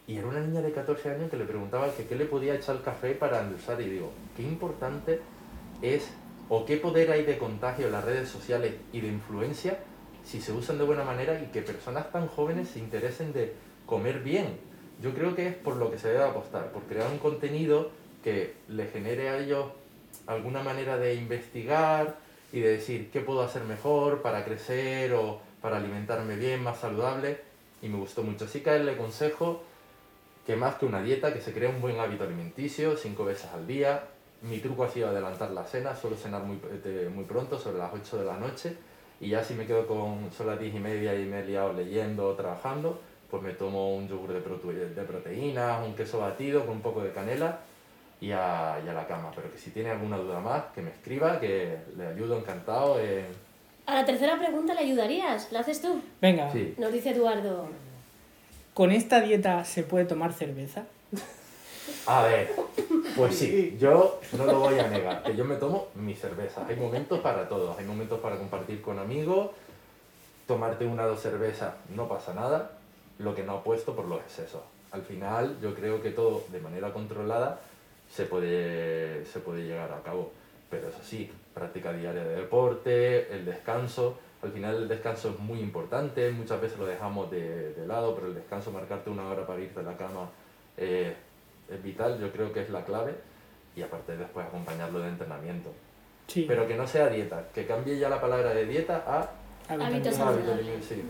y 0.08 0.18
era 0.18 0.26
una 0.26 0.40
niña 0.40 0.64
de 0.64 0.72
14 0.72 1.12
años 1.12 1.30
que 1.30 1.38
le 1.38 1.46
preguntaba 1.46 1.94
que 1.94 2.08
qué 2.08 2.16
le 2.16 2.26
podía 2.26 2.56
echar 2.56 2.82
café 2.82 3.14
para 3.14 3.42
endulzar 3.42 3.80
y 3.82 3.88
digo, 3.88 4.10
qué 4.36 4.42
importante 4.42 5.20
es 5.84 6.10
o 6.50 6.66
qué 6.66 6.78
poder 6.78 7.12
hay 7.12 7.24
de 7.24 7.38
contagio 7.38 7.86
en 7.86 7.92
las 7.92 8.04
redes 8.04 8.30
sociales 8.30 8.74
y 8.94 9.00
de 9.00 9.10
influencia 9.10 9.78
si 10.26 10.42
se 10.42 10.54
usan 10.54 10.80
de 10.80 10.86
buena 10.86 11.04
manera 11.04 11.40
y 11.40 11.52
que 11.52 11.62
personas 11.62 12.12
tan 12.12 12.28
jóvenes 12.30 12.70
se 12.70 12.80
interesen 12.80 13.32
de 13.32 13.54
comer 13.86 14.22
bien. 14.22 14.58
Yo 15.04 15.14
creo 15.14 15.36
que 15.36 15.50
es 15.50 15.54
por 15.56 15.76
lo 15.76 15.92
que 15.92 16.00
se 16.00 16.08
debe 16.08 16.24
apostar, 16.24 16.72
por 16.72 16.82
crear 16.86 17.12
un 17.12 17.20
contenido 17.20 17.92
que 18.24 18.56
le 18.70 18.88
genere 18.88 19.30
a 19.30 19.38
ellos 19.38 19.68
alguna 20.28 20.64
manera 20.64 20.98
de 20.98 21.16
investigar 21.16 22.16
y 22.52 22.60
de 22.60 22.70
decir 22.70 23.10
qué 23.12 23.20
puedo 23.22 23.42
hacer 23.42 23.64
mejor 23.64 24.22
para 24.22 24.46
crecer 24.46 25.14
o 25.14 25.42
para 25.62 25.78
alimentarme 25.78 26.36
bien, 26.36 26.62
más 26.62 26.80
saludable. 26.80 27.40
Y 27.82 27.90
me 27.90 27.98
gustó 27.98 28.24
mucho. 28.24 28.46
Así 28.46 28.62
que 28.62 28.70
a 28.70 28.76
él 28.76 28.86
le 28.86 28.94
aconsejo 28.94 29.64
que 30.46 30.56
más 30.56 30.76
que 30.76 30.86
una 30.86 31.02
dieta, 31.02 31.34
que 31.34 31.42
se 31.42 31.54
crea 31.54 31.70
un 31.70 31.82
buen 31.82 32.00
hábito 32.00 32.24
alimenticio, 32.24 32.96
cinco 32.96 33.26
veces 33.26 33.50
al 33.54 33.66
día. 33.66 34.04
Mi 34.42 34.60
truco 34.60 34.84
ha 34.84 34.90
sido 34.90 35.08
adelantar 35.08 35.52
la 35.52 35.64
cena, 35.64 35.96
suelo 35.96 36.18
cenar 36.18 36.44
muy, 36.44 36.60
eh, 36.84 37.10
muy 37.14 37.24
pronto, 37.24 37.58
sobre 37.58 37.78
las 37.78 37.94
8 37.94 38.18
de 38.18 38.26
la 38.26 38.38
noche, 38.38 38.78
Y 39.22 39.30
ya 39.30 39.44
si 39.44 39.54
me 39.54 39.66
quedo 39.66 39.88
con 39.88 40.32
son 40.36 40.48
las 40.48 40.60
10 40.60 40.76
y 40.76 40.80
media 40.80 41.16
y 41.16 41.26
me 41.26 41.40
he 41.40 41.46
liado 41.46 41.72
leyendo 41.72 42.28
o 42.28 42.34
trabajando, 42.34 43.00
pues 43.32 43.42
me 43.42 43.54
tomo 43.54 43.96
un 43.96 44.08
yogur 44.08 44.34
de, 44.34 44.42
prote 44.42 44.68
de 44.74 45.04
proteínas, 45.04 45.86
un 45.86 45.96
queso 45.96 46.20
batido 46.20 46.66
con 46.66 46.76
un 46.76 46.82
poco 46.82 47.02
de 47.02 47.12
canela 47.14 47.62
y 48.24 48.32
a, 48.32 48.80
y 48.84 48.88
a, 48.88 48.94
la 48.94 49.06
cama. 49.06 49.32
Pero 49.36 49.52
que 49.52 49.58
si 49.58 49.72
tiene 49.72 49.90
alguna 49.90 50.18
duda 50.18 50.40
más, 50.40 50.64
que 50.74 50.82
me 50.82 50.92
escriba, 50.92 51.42
que 51.42 51.78
le 51.98 52.08
ayudo 52.08 52.38
encantado. 52.38 52.98
A 53.86 53.96
la 53.96 54.06
tercera 54.06 54.40
pregunta 54.40 54.74
le 54.74 54.80
ayudarías, 54.80 55.52
¿la 55.52 55.60
haces 55.60 55.82
tú? 55.82 56.02
Venga. 56.22 56.50
Sí. 56.54 56.74
Nos 56.78 56.94
dice 56.94 57.10
Eduardo. 57.10 57.68
¿Con 58.74 58.92
esta 58.92 59.20
dieta 59.20 59.66
se 59.66 59.84
puede 59.84 60.06
tomar 60.06 60.32
cerveza? 60.32 60.86
A 62.06 62.24
ver, 62.24 62.50
pues 63.18 63.36
sí, 63.36 63.78
yo 63.78 64.20
no 64.38 64.46
lo 64.46 64.60
voy 64.60 64.80
a 64.80 64.88
negar, 64.88 65.24
que 65.24 65.36
yo 65.36 65.44
me 65.44 65.56
tomo 65.56 65.88
mi 65.96 66.16
cerveza. 66.16 66.66
Hay 66.68 66.78
momentos 66.78 67.20
para 67.20 67.48
todos, 67.50 67.78
hay 67.78 67.86
momentos 67.86 68.20
para 68.22 68.38
compartir 68.38 68.82
con 68.82 69.00
amigos, 69.00 69.52
tomarte 70.48 70.86
una 70.86 71.06
o 71.06 71.10
dos 71.10 71.22
cervezas 71.22 71.74
no 71.94 72.08
pasa 72.08 72.34
nada, 72.34 72.72
lo 73.20 73.36
que 73.36 73.44
no 73.44 73.58
apuesto 73.58 73.96
por 73.96 74.06
los 74.06 74.20
excesos. 74.22 74.62
Al 74.92 75.02
final 75.04 75.58
yo 75.62 75.76
creo 75.76 76.02
que 76.02 76.12
todo 76.12 76.46
de 76.52 76.60
manera 76.60 76.92
controlada 76.94 77.60
se 78.14 78.26
puede, 78.26 79.26
se 79.26 79.40
puede 79.40 79.64
llegar 79.64 79.92
a 79.92 80.04
cabo, 80.04 80.32
pero 80.70 80.90
eso 80.90 81.00
sí, 81.02 81.32
práctica 81.54 81.92
diaria 81.92 82.24
de 82.24 82.36
deporte, 82.36 83.34
el 83.34 83.44
descanso, 83.44 84.20
al 84.44 84.52
final 84.52 84.76
el 84.76 84.88
descanso 84.88 85.32
es 85.32 85.40
muy 85.40 85.60
importante, 85.60 86.30
muchas 86.32 86.62
veces 86.62 86.78
lo 86.78 86.86
dejamos 86.86 87.32
de, 87.32 87.74
de 87.74 87.88
lado, 87.88 88.14
pero 88.14 88.28
el 88.28 88.36
descanso, 88.36 88.72
marcarte 88.72 89.10
una 89.10 89.28
hora 89.28 89.48
para 89.48 89.62
irte 89.62 89.80
a 89.80 89.84
la 89.84 89.98
cama, 89.98 90.30
eh, 90.78 91.16
es 91.68 91.82
vital, 91.82 92.20
yo 92.20 92.32
creo 92.32 92.54
que 92.54 92.62
es 92.62 92.70
la 92.70 92.86
clave, 92.86 93.16
y 93.76 93.82
aparte 93.82 94.16
después 94.16 94.46
acompañarlo 94.46 95.00
de 95.00 95.10
entrenamiento. 95.10 95.72
Sí. 96.28 96.46
Pero 96.48 96.68
que 96.68 96.76
no 96.76 96.86
sea 96.86 97.10
dieta, 97.10 97.48
que 97.52 97.66
cambie 97.66 97.98
ya 97.98 98.10
la 98.10 98.22
palabra 98.22 98.54
de 98.54 98.66
dieta 98.68 99.04
a 99.08 99.28
hábito 99.70 100.12
sí, 100.12 101.02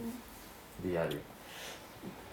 diario. 0.81 1.19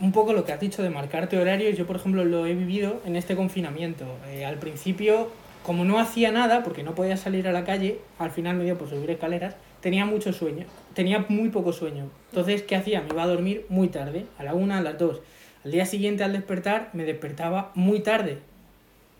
Un 0.00 0.12
poco 0.12 0.32
lo 0.32 0.44
que 0.44 0.52
has 0.52 0.60
dicho 0.60 0.82
de 0.82 0.90
marcarte 0.90 1.38
horarios, 1.38 1.76
yo 1.76 1.86
por 1.86 1.96
ejemplo 1.96 2.24
lo 2.24 2.46
he 2.46 2.54
vivido 2.54 3.00
en 3.04 3.16
este 3.16 3.36
confinamiento. 3.36 4.06
Eh, 4.28 4.44
al 4.44 4.56
principio, 4.56 5.30
como 5.62 5.84
no 5.84 5.98
hacía 5.98 6.32
nada, 6.32 6.62
porque 6.62 6.82
no 6.82 6.94
podía 6.94 7.16
salir 7.16 7.46
a 7.46 7.52
la 7.52 7.64
calle, 7.64 7.98
al 8.18 8.30
final 8.30 8.56
me 8.56 8.64
dio 8.64 8.78
por 8.78 8.88
subir 8.88 9.10
escaleras, 9.10 9.56
tenía 9.80 10.06
mucho 10.06 10.32
sueño, 10.32 10.64
tenía 10.94 11.26
muy 11.28 11.50
poco 11.50 11.72
sueño. 11.72 12.08
Entonces, 12.30 12.62
¿qué 12.62 12.76
hacía? 12.76 13.02
Me 13.02 13.10
iba 13.10 13.22
a 13.22 13.26
dormir 13.26 13.66
muy 13.68 13.88
tarde, 13.88 14.26
a 14.38 14.44
la 14.44 14.54
una, 14.54 14.78
a 14.78 14.82
las 14.82 14.98
dos. 14.98 15.20
Al 15.64 15.72
día 15.72 15.84
siguiente 15.84 16.24
al 16.24 16.32
despertar 16.32 16.88
me 16.94 17.04
despertaba 17.04 17.70
muy 17.74 18.00
tarde, 18.00 18.38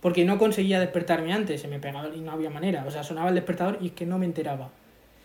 porque 0.00 0.24
no 0.24 0.38
conseguía 0.38 0.80
despertarme 0.80 1.34
antes, 1.34 1.60
se 1.60 1.68
me 1.68 1.78
pegaba 1.78 2.08
y 2.14 2.20
no 2.20 2.32
había 2.32 2.48
manera. 2.48 2.84
O 2.86 2.90
sea, 2.90 3.04
sonaba 3.04 3.28
el 3.28 3.34
despertador 3.34 3.76
y 3.82 3.88
es 3.88 3.92
que 3.92 4.06
no 4.06 4.18
me 4.18 4.24
enteraba. 4.24 4.70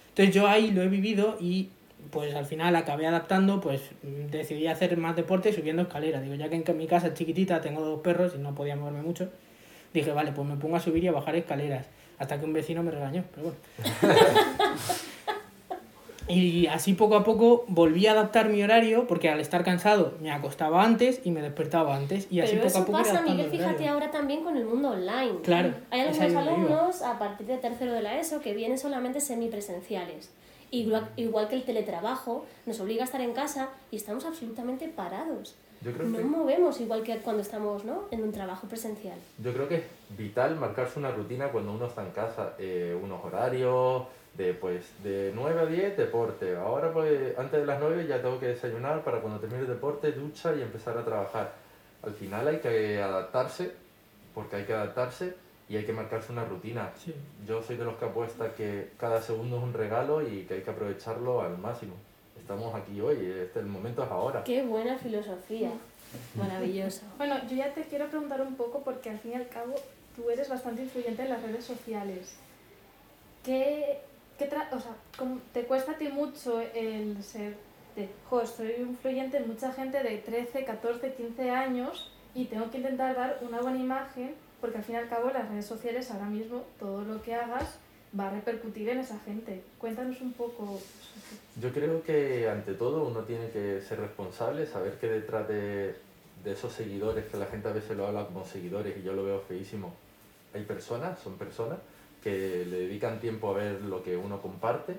Entonces 0.09 0.35
yo 0.35 0.47
ahí 0.47 0.71
lo 0.71 0.81
he 0.81 0.89
vivido 0.89 1.37
y 1.39 1.69
pues 2.11 2.33
al 2.35 2.45
final 2.45 2.75
acabé 2.75 3.07
adaptando, 3.07 3.61
pues 3.61 3.81
mm, 4.03 4.31
decidí 4.31 4.67
hacer 4.67 4.97
más 4.97 5.15
deporte 5.15 5.53
subiendo 5.53 5.83
escaleras. 5.83 6.23
Digo, 6.23 6.35
ya 6.35 6.49
que 6.49 6.63
en 6.65 6.77
mi 6.77 6.87
casa 6.87 7.07
es 7.07 7.13
chiquitita, 7.13 7.61
tengo 7.61 7.81
dos 7.81 8.01
perros 8.01 8.33
y 8.35 8.39
no 8.39 8.55
podía 8.55 8.75
moverme 8.75 9.01
mucho, 9.01 9.29
dije, 9.93 10.11
vale, 10.11 10.31
pues 10.31 10.47
me 10.47 10.55
pongo 10.55 10.75
a 10.75 10.79
subir 10.79 11.03
y 11.03 11.07
a 11.07 11.11
bajar 11.11 11.35
escaleras. 11.35 11.87
Hasta 12.17 12.39
que 12.39 12.45
un 12.45 12.53
vecino 12.53 12.81
me 12.81 12.91
regañó, 12.91 13.25
pero 13.33 13.47
bueno. 13.47 14.15
y 16.27 16.65
así 16.67 16.93
poco 16.93 17.17
a 17.17 17.23
poco 17.23 17.65
volví 17.67 18.07
a 18.07 18.13
adaptar 18.13 18.49
mi 18.49 18.63
horario, 18.63 19.05
porque 19.05 19.29
al 19.29 19.41
estar 19.41 19.63
cansado 19.63 20.13
me 20.21 20.31
acostaba 20.31 20.83
antes 20.83 21.19
y 21.25 21.31
me 21.31 21.41
despertaba 21.41 21.95
antes. 21.95 22.27
Y 22.31 22.39
así 22.39 22.55
Pero 22.55 22.67
poco 22.67 22.77
a 22.77 22.79
eso 22.79 22.85
poco. 22.85 22.99
ir 22.99 23.05
pasa, 23.05 23.21
Miguel, 23.21 23.45
el 23.45 23.51
fíjate 23.51 23.87
ahora 23.87 24.11
también 24.11 24.43
con 24.43 24.55
el 24.55 24.65
mundo 24.65 24.91
online. 24.91 25.39
Claro, 25.43 25.73
Hay 25.91 26.01
algunos 26.01 26.35
alumnos 26.35 27.01
a 27.01 27.19
partir 27.19 27.47
de 27.47 27.57
tercero 27.57 27.91
de 27.91 28.01
la 28.01 28.17
ESO 28.17 28.39
que 28.39 28.53
vienen 28.53 28.77
solamente 28.77 29.19
semipresenciales. 29.19 30.31
Igual, 30.75 31.09
igual 31.15 31.47
que 31.47 31.55
el 31.55 31.63
teletrabajo, 31.63 32.45
nos 32.65 32.81
obliga 32.81 33.03
a 33.03 33.05
estar 33.05 33.21
en 33.21 33.33
casa 33.33 33.69
y 33.91 33.95
estamos 33.95 34.25
absolutamente 34.25 34.89
parados. 34.89 35.55
Yo 35.81 35.93
creo 35.93 36.07
No 36.07 36.17
que 36.17 36.23
movemos 36.25 36.81
igual 36.81 37.01
que 37.01 37.17
cuando 37.19 37.41
estamos 37.41 37.85
¿no? 37.85 38.03
en 38.11 38.23
un 38.23 38.33
trabajo 38.33 38.67
presencial. 38.67 39.17
Yo 39.37 39.53
creo 39.53 39.69
que 39.69 39.75
es 39.75 39.83
vital 40.17 40.57
marcarse 40.57 40.99
una 40.99 41.11
rutina 41.11 41.49
cuando 41.49 41.71
uno 41.71 41.85
está 41.85 42.03
en 42.03 42.11
casa, 42.11 42.55
eh, 42.59 42.97
unos 43.01 43.23
horarios, 43.23 44.03
de 44.33 44.53
pues 44.53 44.83
de 45.01 45.31
9 45.33 45.61
a 45.61 45.65
10 45.65 45.95
deporte, 45.95 46.57
ahora 46.57 46.91
pues 46.91 47.37
antes 47.37 47.57
de 47.57 47.65
las 47.65 47.79
9 47.79 48.05
ya 48.05 48.21
tengo 48.21 48.37
que 48.37 48.47
desayunar 48.47 49.01
para 49.01 49.21
cuando 49.21 49.39
termine 49.39 49.61
el 49.61 49.67
deporte, 49.67 50.11
ducha 50.11 50.53
y 50.55 50.61
empezar 50.61 50.97
a 50.97 51.05
trabajar. 51.05 51.53
Al 52.03 52.13
final 52.13 52.49
hay 52.49 52.57
que 52.59 53.01
adaptarse, 53.01 53.71
porque 54.33 54.57
hay 54.57 54.65
que 54.65 54.73
adaptarse 54.73 55.35
y 55.67 55.77
hay 55.77 55.85
que 55.85 55.93
marcarse 55.93 56.31
una 56.31 56.45
rutina. 56.45 56.91
Sí. 57.03 57.13
Yo 57.47 57.61
soy 57.63 57.77
de 57.77 57.85
los 57.85 57.95
que 57.97 58.05
apuesta 58.05 58.53
que 58.53 58.91
cada 58.97 59.21
segundo 59.21 59.57
es 59.57 59.63
un 59.63 59.73
regalo 59.73 60.21
y 60.27 60.43
que 60.45 60.55
hay 60.55 60.61
que 60.61 60.69
aprovecharlo 60.71 61.41
al 61.41 61.57
máximo. 61.57 61.93
Estamos 62.37 62.75
aquí 62.75 63.01
hoy, 63.01 63.17
este, 63.43 63.59
el 63.59 63.65
momento 63.65 64.03
es 64.03 64.11
ahora. 64.11 64.43
Qué 64.43 64.61
buena 64.63 64.97
filosofía. 64.97 65.71
Maravilloso. 66.35 67.01
Bueno, 67.17 67.35
yo 67.49 67.55
ya 67.55 67.73
te 67.73 67.81
quiero 67.83 68.07
preguntar 68.07 68.41
un 68.41 68.55
poco 68.55 68.81
porque 68.83 69.09
al 69.09 69.19
fin 69.19 69.31
y 69.31 69.35
al 69.35 69.47
cabo 69.47 69.73
tú 70.15 70.29
eres 70.29 70.47
bastante 70.49 70.83
influyente 70.83 71.23
en 71.23 71.29
las 71.29 71.41
redes 71.41 71.65
sociales. 71.65 72.35
¿Qué, 73.43 73.99
qué 74.37 74.49
tra- 74.49 74.67
o 74.71 74.79
sea, 74.79 74.91
cómo- 75.17 75.39
te 75.53 75.63
cuesta 75.65 75.93
a 75.93 75.97
ti 75.97 76.07
mucho 76.09 76.61
el 76.61 77.21
ser 77.23 77.55
de, 77.95 78.09
jo, 78.29 78.45
soy 78.45 78.73
influyente 78.79 79.37
en 79.37 79.47
mucha 79.47 79.71
gente 79.71 80.01
de 80.03 80.17
13, 80.17 80.65
14, 80.65 81.13
15 81.13 81.49
años 81.51 82.11
y 82.33 82.45
tengo 82.45 82.69
que 82.69 82.77
intentar 82.77 83.15
dar 83.15 83.39
una 83.41 83.61
buena 83.61 83.79
imagen 83.79 84.35
porque 84.61 84.77
al 84.77 84.83
fin 84.83 84.95
y 84.95 84.97
al 84.99 85.09
cabo 85.09 85.29
las 85.29 85.49
redes 85.49 85.65
sociales 85.65 86.09
ahora 86.11 86.25
mismo 86.25 86.63
todo 86.79 87.03
lo 87.03 87.21
que 87.21 87.35
hagas 87.35 87.77
va 88.17 88.27
a 88.27 88.31
repercutir 88.31 88.89
en 88.89 88.99
esa 88.99 89.19
gente. 89.19 89.61
Cuéntanos 89.77 90.21
un 90.21 90.33
poco. 90.33 90.79
Yo 91.61 91.71
creo 91.71 92.01
que 92.03 92.49
ante 92.49 92.73
todo 92.73 93.05
uno 93.05 93.21
tiene 93.21 93.49
que 93.49 93.81
ser 93.81 93.99
responsable, 93.99 94.65
saber 94.65 94.93
que 94.99 95.07
detrás 95.07 95.47
de, 95.47 95.95
de 96.43 96.51
esos 96.51 96.71
seguidores, 96.73 97.25
que 97.25 97.37
la 97.37 97.45
gente 97.47 97.67
a 97.67 97.73
veces 97.73 97.97
lo 97.97 98.07
habla 98.07 98.25
como 98.25 98.45
seguidores 98.45 98.97
y 98.97 99.03
yo 99.03 99.13
lo 99.13 99.25
veo 99.25 99.41
feísimo, 99.41 99.93
hay 100.53 100.63
personas, 100.63 101.19
son 101.19 101.37
personas 101.37 101.79
que 102.23 102.65
le 102.65 102.79
dedican 102.79 103.19
tiempo 103.19 103.51
a 103.51 103.53
ver 103.53 103.81
lo 103.81 104.01
que 104.01 104.15
uno 104.17 104.41
comparte. 104.41 104.95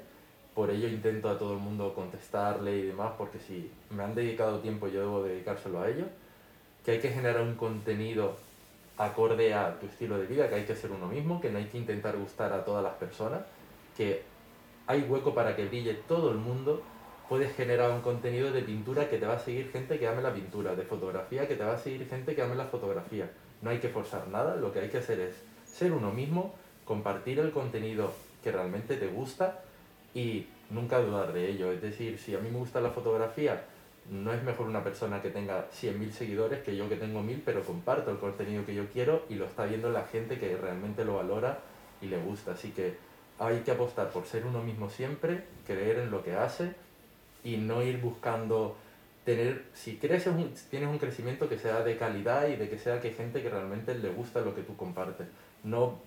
Por 0.55 0.71
ello 0.71 0.89
intento 0.89 1.29
a 1.29 1.39
todo 1.39 1.55
el 1.55 1.59
mundo 1.59 1.93
contestarle 1.95 2.77
y 2.79 2.83
demás, 2.83 3.13
porque 3.19 3.39
si 3.39 3.71
me 3.91 4.05
han 4.05 4.15
dedicado 4.15 4.61
tiempo 4.61 4.89
yo 4.89 5.01
debo 5.01 5.23
dedicárselo 5.23 5.81
a 5.81 5.91
ellos. 5.91 6.07
Que 6.85 6.93
hay 6.93 7.01
que 7.01 7.11
generar 7.11 7.43
un 7.43 7.57
contenido 7.57 8.37
acorde 8.99 9.53
a 9.55 9.79
tu 9.79 9.87
estilo 9.87 10.19
de 10.19 10.27
vida, 10.27 10.49
que 10.49 10.57
hay 10.57 10.65
que 10.65 10.75
ser 10.75 10.91
uno 10.91 11.07
mismo, 11.07 11.41
que 11.41 11.51
no 11.51 11.59
hay 11.59 11.67
que 11.67 11.79
intentar 11.79 12.17
gustar 12.17 12.53
a 12.53 12.65
todas 12.65 12.83
las 12.83 12.95
personas, 12.95 13.41
que 13.97 14.23
hay 14.87 15.03
hueco 15.03 15.35
para 15.35 15.55
que 15.57 15.67
brille 15.67 15.95
todo 16.07 16.31
el 16.31 16.39
mundo, 16.39 16.83
puedes 17.29 17.55
generar 17.57 17.91
un 17.91 18.01
contenido 18.01 18.53
de 18.53 18.63
pintura 18.63 19.09
que 19.09 19.19
te 19.19 19.27
va 19.27 19.35
a 19.35 19.39
seguir 19.39 19.71
gente 19.71 19.99
que 19.99 20.07
ame 20.07 20.23
la 20.23 20.33
pintura, 20.33 20.75
de 20.75 20.85
fotografía 20.85 21.49
que 21.49 21.57
te 21.57 21.65
va 21.65 21.75
a 21.75 21.79
seguir 21.79 22.09
gente 22.09 22.35
que 22.35 22.43
ame 22.43 22.55
la 22.55 22.67
fotografía. 22.67 23.31
No 23.63 23.71
hay 23.71 23.79
que 23.79 23.89
forzar 23.89 24.29
nada, 24.29 24.57
lo 24.57 24.73
que 24.73 24.81
hay 24.81 24.89
que 24.89 24.99
hacer 24.99 25.21
es 25.21 25.35
ser 25.65 25.93
uno 25.93 26.13
mismo, 26.13 26.55
compartir 26.85 27.41
el 27.41 27.51
contenido 27.51 28.13
que 28.43 28.53
realmente 28.53 28.97
te 28.97 29.09
gusta 29.09 29.63
y 30.15 30.47
nunca 30.71 31.01
dudar 31.01 31.33
de 31.33 31.51
ello. 31.51 31.73
Es 31.73 31.83
decir, 31.83 32.19
si 32.19 32.35
a 32.35 32.39
mí 32.39 32.49
me 32.51 32.59
gusta 32.59 32.81
la 32.81 32.91
fotografía, 32.91 33.65
no 34.11 34.33
es 34.33 34.43
mejor 34.43 34.67
una 34.67 34.85
persona 34.85 35.21
que 35.23 35.31
tenga 35.31 35.67
100.000 35.73 36.13
seguidores 36.13 36.63
que 36.63 36.77
yo 36.77 36.89
que 36.89 36.97
tengo 36.97 37.23
1.000, 37.23 37.43
pero 37.45 37.63
comparto 37.65 38.11
el 38.11 38.19
contenido 38.19 38.65
que 38.65 38.75
yo 38.75 38.87
quiero 38.93 39.25
y 39.29 39.35
lo 39.35 39.47
está 39.47 39.65
viendo 39.67 39.91
la 39.91 40.05
gente 40.05 40.39
que 40.39 40.57
realmente 40.57 41.05
lo 41.05 41.17
valora 41.17 41.59
y 42.01 42.07
le 42.07 42.19
gusta. 42.19 42.53
Así 42.53 42.71
que 42.71 42.97
hay 43.39 43.61
que 43.61 43.73
apostar 43.73 44.11
por 44.11 44.25
ser 44.27 44.47
uno 44.47 44.63
mismo 44.63 44.89
siempre, 44.91 45.45
creer 45.67 45.99
en 45.99 46.11
lo 46.11 46.23
que 46.23 46.35
hace 46.35 46.73
y 47.45 47.57
no 47.57 47.83
ir 47.83 47.99
buscando 48.01 48.77
tener, 49.25 49.65
si 49.75 49.97
creces 49.97 50.29
un- 50.33 50.55
tienes 50.71 50.89
un 50.89 50.99
crecimiento 50.99 51.49
que 51.49 51.59
sea 51.59 51.83
de 51.83 51.97
calidad 51.97 52.47
y 52.49 52.57
de 52.57 52.69
que 52.69 52.79
sea 52.79 53.01
que 53.01 53.11
gente 53.11 53.43
que 53.43 53.51
realmente 53.51 53.95
le 53.95 54.11
gusta 54.11 54.41
lo 54.41 54.55
que 54.55 54.63
tú 54.63 54.77
compartes. 54.77 55.27
No 55.65 55.99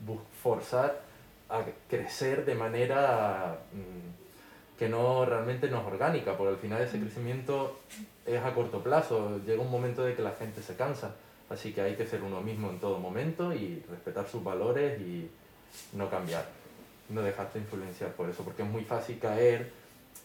forzar 0.42 1.02
a 1.50 1.64
crecer 1.90 2.46
de 2.46 2.56
manera 2.56 3.60
mm, 3.74 4.29
que 4.80 4.88
no 4.88 5.26
realmente 5.26 5.70
no 5.70 5.82
es 5.82 5.86
orgánica, 5.86 6.38
porque 6.38 6.54
al 6.54 6.58
final 6.58 6.82
ese 6.82 6.98
crecimiento 7.02 7.80
es 8.26 8.42
a 8.42 8.54
corto 8.54 8.82
plazo, 8.82 9.42
llega 9.46 9.62
un 9.62 9.70
momento 9.70 10.06
de 10.06 10.16
que 10.16 10.22
la 10.22 10.32
gente 10.32 10.62
se 10.62 10.76
cansa, 10.78 11.16
así 11.50 11.74
que 11.74 11.82
hay 11.82 11.96
que 11.96 12.08
ser 12.08 12.24
uno 12.24 12.40
mismo 12.40 12.70
en 12.70 12.80
todo 12.80 12.98
momento 12.98 13.54
y 13.54 13.84
respetar 13.90 14.30
sus 14.30 14.42
valores 14.42 15.00
y 15.02 15.30
no 15.92 16.10
cambiar, 16.10 16.46
no 17.10 17.22
dejarte 17.22 17.60
influenciar 17.60 18.14
por 18.14 18.30
eso, 18.30 18.44
porque 18.44 18.64
es 18.64 18.70
muy 18.70 18.86
fácil 18.86 19.20
caer 19.20 19.70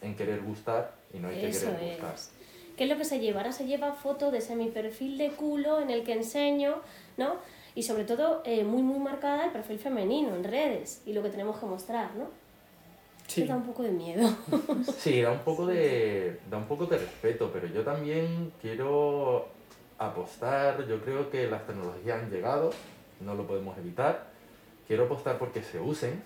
en 0.01 0.15
querer 0.15 0.39
gustar 0.39 0.93
y 1.13 1.19
no 1.19 1.27
hay 1.27 1.41
que 1.41 1.49
Eso 1.49 1.71
querer 1.71 1.91
gustar. 1.91 2.15
es. 2.15 2.31
¿Qué 2.77 2.85
es 2.85 2.89
lo 2.89 2.97
que 2.97 3.05
se 3.05 3.19
lleva? 3.19 3.41
Ahora 3.41 3.51
se 3.51 3.65
lleva 3.65 3.91
foto 3.91 4.31
de 4.31 4.37
ese 4.37 4.55
mi 4.55 4.69
perfil 4.69 5.17
de 5.17 5.31
culo 5.31 5.81
en 5.81 5.89
el 5.89 6.05
que 6.05 6.13
enseño, 6.13 6.77
¿no? 7.17 7.35
Y 7.73 7.83
sobre 7.83 8.05
todo 8.05 8.41
eh, 8.45 8.63
muy 8.63 8.83
muy 8.83 8.99
marcada 8.99 9.45
el 9.45 9.51
perfil 9.51 9.79
femenino 9.79 10.33
en 10.33 10.45
redes 10.45 11.01
y 11.05 11.11
lo 11.11 11.21
que 11.23 11.29
tenemos 11.29 11.59
que 11.59 11.65
mostrar, 11.65 12.15
¿no? 12.15 12.44
Sí. 13.27 13.45
Da 13.45 13.55
un 13.55 13.63
poco 13.63 13.83
de 13.83 13.91
miedo. 13.91 14.29
Sí, 14.97 15.21
da 15.21 15.31
un 15.31 15.39
poco 15.39 15.65
de, 15.65 16.39
da 16.49 16.57
un 16.57 16.65
poco 16.65 16.85
de 16.85 16.97
respeto, 16.97 17.49
pero 17.51 17.67
yo 17.67 17.83
también 17.83 18.51
quiero 18.61 19.47
apostar, 19.97 20.85
yo 20.87 21.01
creo 21.01 21.29
que 21.29 21.47
las 21.47 21.65
tecnologías 21.65 22.21
han 22.21 22.29
llegado, 22.29 22.71
no 23.21 23.35
lo 23.35 23.47
podemos 23.47 23.77
evitar, 23.77 24.27
quiero 24.87 25.05
apostar 25.05 25.37
porque 25.37 25.63
se 25.63 25.79
usen 25.79 26.21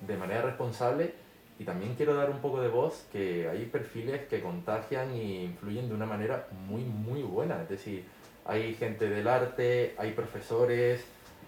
de 0.00 0.16
manera 0.16 0.42
responsable 0.42 1.14
y 1.58 1.64
también 1.64 1.94
quiero 1.94 2.14
dar 2.14 2.30
un 2.30 2.38
poco 2.38 2.60
de 2.62 2.68
voz 2.68 3.04
que 3.12 3.48
hay 3.48 3.66
perfiles 3.66 4.26
que 4.28 4.40
contagian 4.40 5.10
e 5.10 5.44
influyen 5.44 5.88
de 5.88 5.94
una 5.94 6.06
manera 6.06 6.48
muy, 6.66 6.82
muy 6.82 7.22
buena. 7.22 7.60
Es 7.62 7.68
decir, 7.68 8.04
hay 8.46 8.74
gente 8.74 9.08
del 9.10 9.28
arte, 9.28 9.94
hay 9.98 10.12
profesores, 10.12 11.04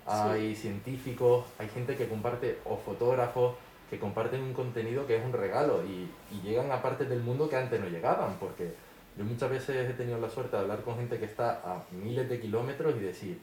hay 0.07 0.55
científicos, 0.55 1.47
hay 1.59 1.69
gente 1.69 1.97
que 1.97 2.09
comparte, 2.09 2.59
o 2.67 2.77
fotógrafos, 2.77 3.55
que 3.93 3.99
comparten 3.99 4.41
un 4.41 4.55
contenido 4.55 5.07
que 5.07 5.19
es 5.19 5.23
un 5.23 5.35
regalo 5.35 5.83
y, 5.85 6.09
llegan 6.43 6.73
a 6.73 6.81
partes 6.81 7.11
del 7.11 7.21
mundo 7.21 7.47
que 7.47 7.57
antes 7.57 7.79
no 7.79 7.89
llegaban, 7.89 8.37
porque 8.41 8.73
yo 9.19 9.23
muchas 9.23 9.51
veces 9.51 9.91
he 9.91 9.93
tenido 9.93 10.19
la 10.19 10.31
suerte 10.31 10.57
de 10.57 10.63
hablar 10.63 10.81
con 10.81 10.97
gente 10.97 11.19
que 11.19 11.27
está 11.27 11.61
a 11.63 11.85
miles 11.91 12.27
de 12.27 12.41
kilómetros 12.41 12.97
y 12.97 13.01
decir, 13.01 13.39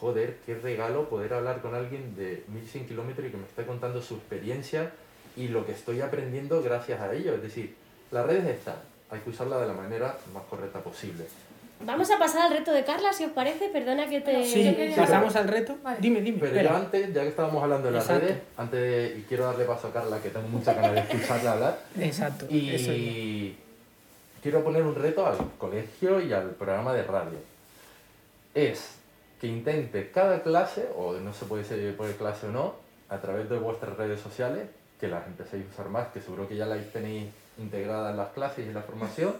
joder, 0.00 0.38
qué 0.44 0.56
regalo 0.56 1.08
poder 1.08 1.34
hablar 1.34 1.62
con 1.62 1.72
alguien 1.72 2.16
de 2.16 2.42
1100 2.48 2.88
kilómetros 2.88 3.28
y 3.28 3.30
que 3.30 3.36
me 3.36 3.44
esté 3.44 3.64
contando 3.64 4.02
su 4.02 4.16
experiencia 4.16 4.90
y 5.36 5.46
lo 5.46 5.64
que 5.64 5.70
estoy 5.70 6.00
aprendiendo 6.00 6.60
gracias 6.60 7.00
a 7.00 7.14
ello. 7.14 7.34
Es 7.34 7.42
decir, 7.42 7.76
las 8.10 8.26
redes 8.26 8.46
están, 8.46 8.78
hay 9.08 9.20
que 9.20 9.30
usarla 9.30 9.58
de 9.58 9.68
la 9.68 9.74
manera 9.74 10.18
más 10.34 10.42
correcta 10.50 10.80
posible. 10.80 11.26
Vamos 11.80 12.10
a 12.10 12.18
pasar 12.18 12.42
al 12.42 12.52
reto 12.52 12.72
de 12.72 12.84
Carla, 12.84 13.12
si 13.12 13.24
os 13.24 13.32
parece. 13.32 13.68
Perdona 13.68 14.08
que 14.08 14.20
te... 14.20 14.44
Sí, 14.44 14.94
pasamos 14.96 15.34
al 15.36 15.48
reto. 15.48 15.76
Vale. 15.82 15.98
Dime, 16.00 16.20
dime. 16.20 16.38
Pero 16.38 16.52
espera. 16.52 16.70
yo 16.70 16.76
antes, 16.76 17.14
ya 17.14 17.22
que 17.22 17.28
estábamos 17.28 17.62
hablando 17.62 17.88
de 17.88 17.92
las 17.92 18.04
Exacto. 18.04 18.26
redes, 18.26 18.42
antes 18.56 18.80
de, 18.80 19.18
y 19.18 19.22
quiero 19.22 19.44
darle 19.44 19.64
paso 19.64 19.88
a 19.88 19.92
Carla, 19.92 20.18
que 20.20 20.30
tengo 20.30 20.48
mucha 20.48 20.72
ganas 20.72 20.94
de 20.94 21.00
escucharla 21.00 21.52
hablar, 21.52 21.78
Exacto. 22.00 22.46
eso 22.50 22.92
y 22.92 23.56
quiero 24.42 24.62
poner 24.62 24.82
un 24.82 24.94
reto 24.94 25.26
al 25.26 25.36
colegio 25.58 26.20
y 26.20 26.32
al 26.32 26.50
programa 26.50 26.92
de 26.94 27.02
radio. 27.02 27.38
Es 28.54 28.90
que 29.40 29.46
intente 29.46 30.10
cada 30.10 30.42
clase, 30.42 30.88
o 30.96 31.14
no 31.14 31.34
se 31.34 31.44
puede 31.46 31.64
ser 31.64 31.96
por 31.96 32.10
clase 32.12 32.46
o 32.46 32.50
no, 32.50 32.74
a 33.08 33.18
través 33.18 33.48
de 33.50 33.58
vuestras 33.58 33.96
redes 33.96 34.20
sociales, 34.20 34.68
que 35.00 35.08
las 35.08 35.26
empecéis 35.26 35.64
a 35.66 35.72
usar 35.72 35.88
más, 35.88 36.08
que 36.08 36.20
seguro 36.20 36.48
que 36.48 36.56
ya 36.56 36.66
las 36.66 36.82
tenéis 36.92 37.26
integradas 37.58 38.10
en 38.12 38.16
las 38.16 38.28
clases 38.30 38.64
y 38.64 38.68
en 38.68 38.74
la 38.74 38.82
formación, 38.82 39.34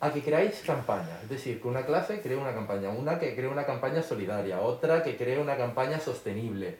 a 0.00 0.12
que 0.12 0.22
creáis 0.22 0.62
campañas. 0.66 1.22
Es 1.22 1.28
decir, 1.28 1.60
que 1.60 1.68
una 1.68 1.86
clase 1.86 2.20
cree 2.20 2.36
una 2.36 2.52
campaña, 2.52 2.90
una 2.90 3.18
que 3.18 3.34
cree 3.34 3.48
una 3.48 3.64
campaña 3.64 4.02
solidaria, 4.02 4.60
otra 4.60 5.02
que 5.02 5.16
cree 5.16 5.40
una 5.40 5.56
campaña 5.56 5.98
sostenible. 5.98 6.76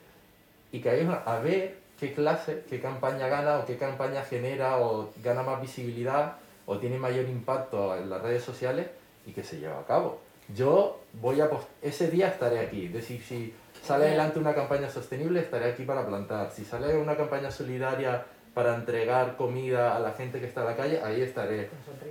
Y 0.73 0.81
que 0.81 0.91
hayáis 0.91 1.09
a 1.25 1.39
ver 1.39 1.77
qué 1.99 2.13
clase, 2.13 2.65
qué 2.69 2.81
campaña 2.81 3.29
gana 3.29 3.59
o 3.59 3.67
qué 3.67 3.77
campaña 3.77 4.23
genera 4.23 4.79
o 4.79 5.11
gana 5.23 5.43
más 5.43 5.61
visibilidad 5.61 6.35
o 6.67 6.79
tiene 6.79 6.99
mayor 6.99 7.27
impacto 7.29 7.97
en 7.97 8.11
las 8.11 8.21
redes 8.21 8.43
sociales 8.43 8.89
y 9.25 9.33
que 9.33 9.43
se 9.43 9.59
lleva 9.59 9.81
a 9.81 9.87
cabo. 9.87 10.21
Yo 10.55 11.01
voy 11.15 11.41
a 11.41 11.51
ese 11.83 12.09
día 12.09 12.29
estaré 12.29 12.61
aquí, 12.61 12.87
es 12.87 12.93
decir, 12.93 13.23
si 13.23 13.55
sale 13.83 14.07
adelante 14.07 14.39
una 14.39 14.55
campaña 14.55 14.89
sostenible 14.91 15.41
estaré 15.41 15.73
aquí 15.73 15.85
para 15.85 16.07
plantar, 16.07 16.51
si 16.53 16.65
sale 16.65 16.97
una 16.97 17.17
campaña 17.17 17.51
solidaria 17.51 18.25
para 18.57 18.75
entregar 18.75 19.37
comida 19.37 19.95
a 19.95 20.01
la 20.01 20.13
gente 20.13 20.41
que 20.41 20.47
está 20.47 20.63
en 20.63 20.67
la 20.69 20.77
calle, 20.77 21.03
ahí 21.05 21.21
estaré. 21.21 21.69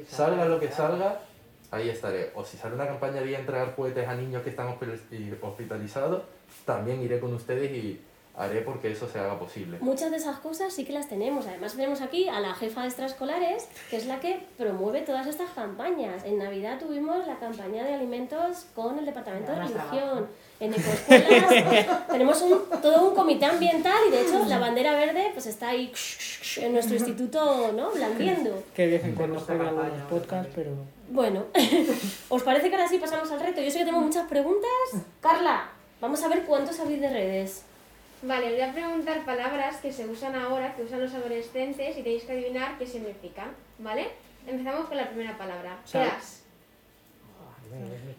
Salga 0.07 0.45
lo 0.45 0.59
que 0.59 0.69
salga, 0.69 1.21
ahí 1.71 1.89
estaré. 1.89 2.33
O 2.35 2.45
si 2.45 2.55
sale 2.55 2.75
una 2.75 2.85
campaña 2.85 3.19
de 3.19 3.33
entregar 3.33 3.73
juguetes 3.75 4.07
a 4.07 4.13
niños 4.13 4.43
que 4.43 4.51
están 4.51 4.67
hospitalizados, 5.41 6.21
también 6.63 7.01
iré 7.01 7.19
con 7.19 7.33
ustedes 7.33 7.71
y 7.71 7.99
haré 8.37 8.61
porque 8.61 8.91
eso 8.91 9.07
se 9.07 9.19
haga 9.19 9.39
posible. 9.39 9.77
Muchas 9.81 10.11
de 10.11 10.17
esas 10.17 10.39
cosas 10.39 10.73
sí 10.73 10.85
que 10.85 10.93
las 10.93 11.07
tenemos. 11.07 11.47
Además 11.47 11.73
tenemos 11.73 12.01
aquí 12.01 12.27
a 12.27 12.39
la 12.39 12.53
jefa 12.53 12.81
de 12.81 12.87
extraescolares, 12.87 13.67
que 13.89 13.97
es 13.97 14.05
la 14.05 14.19
que 14.19 14.39
promueve 14.57 15.01
todas 15.01 15.27
estas 15.27 15.49
campañas. 15.51 16.23
En 16.25 16.37
Navidad 16.37 16.79
tuvimos 16.79 17.25
la 17.27 17.37
campaña 17.37 17.83
de 17.83 17.93
alimentos 17.93 18.65
con 18.75 18.99
el 18.99 19.05
Departamento 19.05 19.51
de 19.51 19.59
Religión. 19.59 20.27
En 20.59 20.73
Ecoescuelas 20.73 22.07
tenemos 22.07 22.41
un, 22.41 22.61
todo 22.81 23.09
un 23.09 23.15
comité 23.15 23.45
ambiental 23.45 23.97
y 24.07 24.11
de 24.11 24.21
hecho 24.21 24.45
la 24.47 24.57
bandera 24.57 24.93
verde 24.93 25.31
pues 25.33 25.47
está 25.47 25.69
ahí 25.69 25.91
en 26.57 26.71
nuestro 26.71 26.95
instituto 26.95 27.73
¿no? 27.73 27.91
blandiendo. 27.91 28.63
Que 28.73 28.83
de 28.83 28.97
vez 28.97 29.03
en 29.03 29.15
cuando 29.15 29.35
gusta 29.35 29.53
juega 29.53 29.69
campaña, 29.69 29.87
algunos 29.87 30.11
podcasts, 30.11 30.51
pero. 30.55 30.71
Bueno, 31.09 31.45
¿os 32.29 32.43
parece 32.43 32.69
que 32.69 32.75
ahora 32.75 32.87
sí 32.87 32.97
pasamos 32.97 33.29
al 33.31 33.39
reto? 33.39 33.61
Yo 33.61 33.69
sé 33.69 33.79
que 33.79 33.85
tengo 33.85 33.99
muchas 33.99 34.27
preguntas. 34.27 34.69
Carla, 35.19 35.69
vamos 35.99 36.23
a 36.23 36.27
ver 36.29 36.43
cuánto 36.43 36.71
sabéis 36.71 37.01
de 37.01 37.09
redes. 37.09 37.63
Vale, 38.25 38.47
os 38.47 38.53
voy 38.53 38.61
a 38.61 38.73
preguntar 38.73 39.23
palabras 39.23 39.77
que 39.77 39.93
se 39.93 40.07
usan 40.07 40.33
ahora, 40.35 40.75
que 40.75 40.81
usan 40.81 40.99
los 40.99 41.13
adolescentes 41.13 41.95
y 41.95 42.01
tenéis 42.01 42.23
que 42.23 42.31
adivinar 42.31 42.75
qué 42.79 42.87
significan, 42.87 43.51
¿vale? 43.77 44.07
Empezamos 44.47 44.87
con 44.87 44.97
la 44.97 45.07
primera 45.09 45.37
palabra. 45.37 45.77
Sabe. 45.85 46.05
Class. 46.05 46.43
Ay, 47.71 47.91
es 47.95 48.03
mi. 48.03 48.15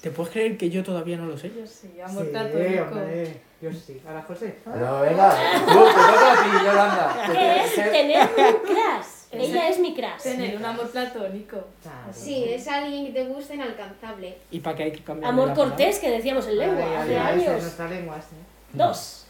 ¿Te 0.00 0.10
puedes 0.10 0.32
creer 0.32 0.56
que 0.56 0.70
yo 0.70 0.84
todavía 0.84 1.16
no 1.16 1.26
lo 1.26 1.36
sé? 1.36 1.50
Yo 1.56 1.66
sí, 1.66 1.98
amor 2.00 2.26
Sí, 2.30 2.78
hombre, 2.78 3.40
yo 3.60 3.72
sí. 3.72 4.00
Ahora, 4.06 4.22
José. 4.22 4.58
No, 4.66 5.00
venga, 5.00 5.30
tú, 5.66 5.84
te 5.86 5.94
toca 5.94 6.32
a 6.32 6.44
ti, 6.44 6.64
Yolanda. 6.64 7.32
¿Qué 7.32 7.64
es 7.64 7.74
tener 7.74 8.20
un 8.20 8.60
crush? 8.66 9.06
Ella 9.32 9.68
es 9.70 9.78
mi 9.80 9.94
crush. 9.94 10.22
Tener 10.22 10.56
un 10.56 10.64
amor 10.64 10.88
platónico. 10.90 11.64
Claro. 11.82 12.12
Sí, 12.12 12.44
es 12.44 12.68
alguien 12.68 13.06
que 13.06 13.12
te 13.12 13.24
gusta 13.24 13.54
inalcanzable. 13.54 14.36
¿Y 14.52 14.60
para 14.60 14.76
qué 14.76 14.82
hay 14.84 14.92
que 14.92 15.02
cambiar? 15.02 15.32
Amor 15.32 15.48
la 15.48 15.54
palabra? 15.54 15.76
cortés 15.76 15.98
que 15.98 16.10
decíamos 16.10 16.46
en 16.46 16.58
lengua 16.58 17.00
hace 17.00 17.18
años. 17.18 17.62
nuestra 17.62 17.88
lengua, 17.88 18.20
sí. 18.20 18.36
Dos. 18.74 19.26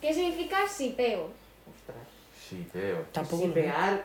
¿Qué 0.00 0.12
significa 0.14 0.66
sipeo? 0.68 1.30
Ostras. 1.70 1.98
Sí, 2.48 2.66
Teo. 2.72 3.04
Tampoco 3.12 3.46
lo. 3.46 3.54
Sipear. 3.54 4.04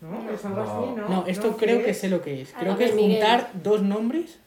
¿No? 0.00 0.30
Es 0.30 0.44
algo 0.44 0.56
No. 0.56 0.62
así, 0.62 0.90
¿no? 1.00 1.08
No, 1.08 1.26
esto 1.26 1.46
¿No? 1.48 1.56
creo 1.56 1.78
¿Qué 1.78 1.84
que 1.86 1.90
es? 1.90 2.00
sé 2.00 2.08
lo 2.08 2.22
que 2.22 2.42
es. 2.42 2.52
Creo 2.52 2.76
que 2.76 2.84
es 2.84 2.94
Miguel. 2.94 3.12
juntar 3.22 3.50
dos 3.54 3.82
nombres 3.82 4.38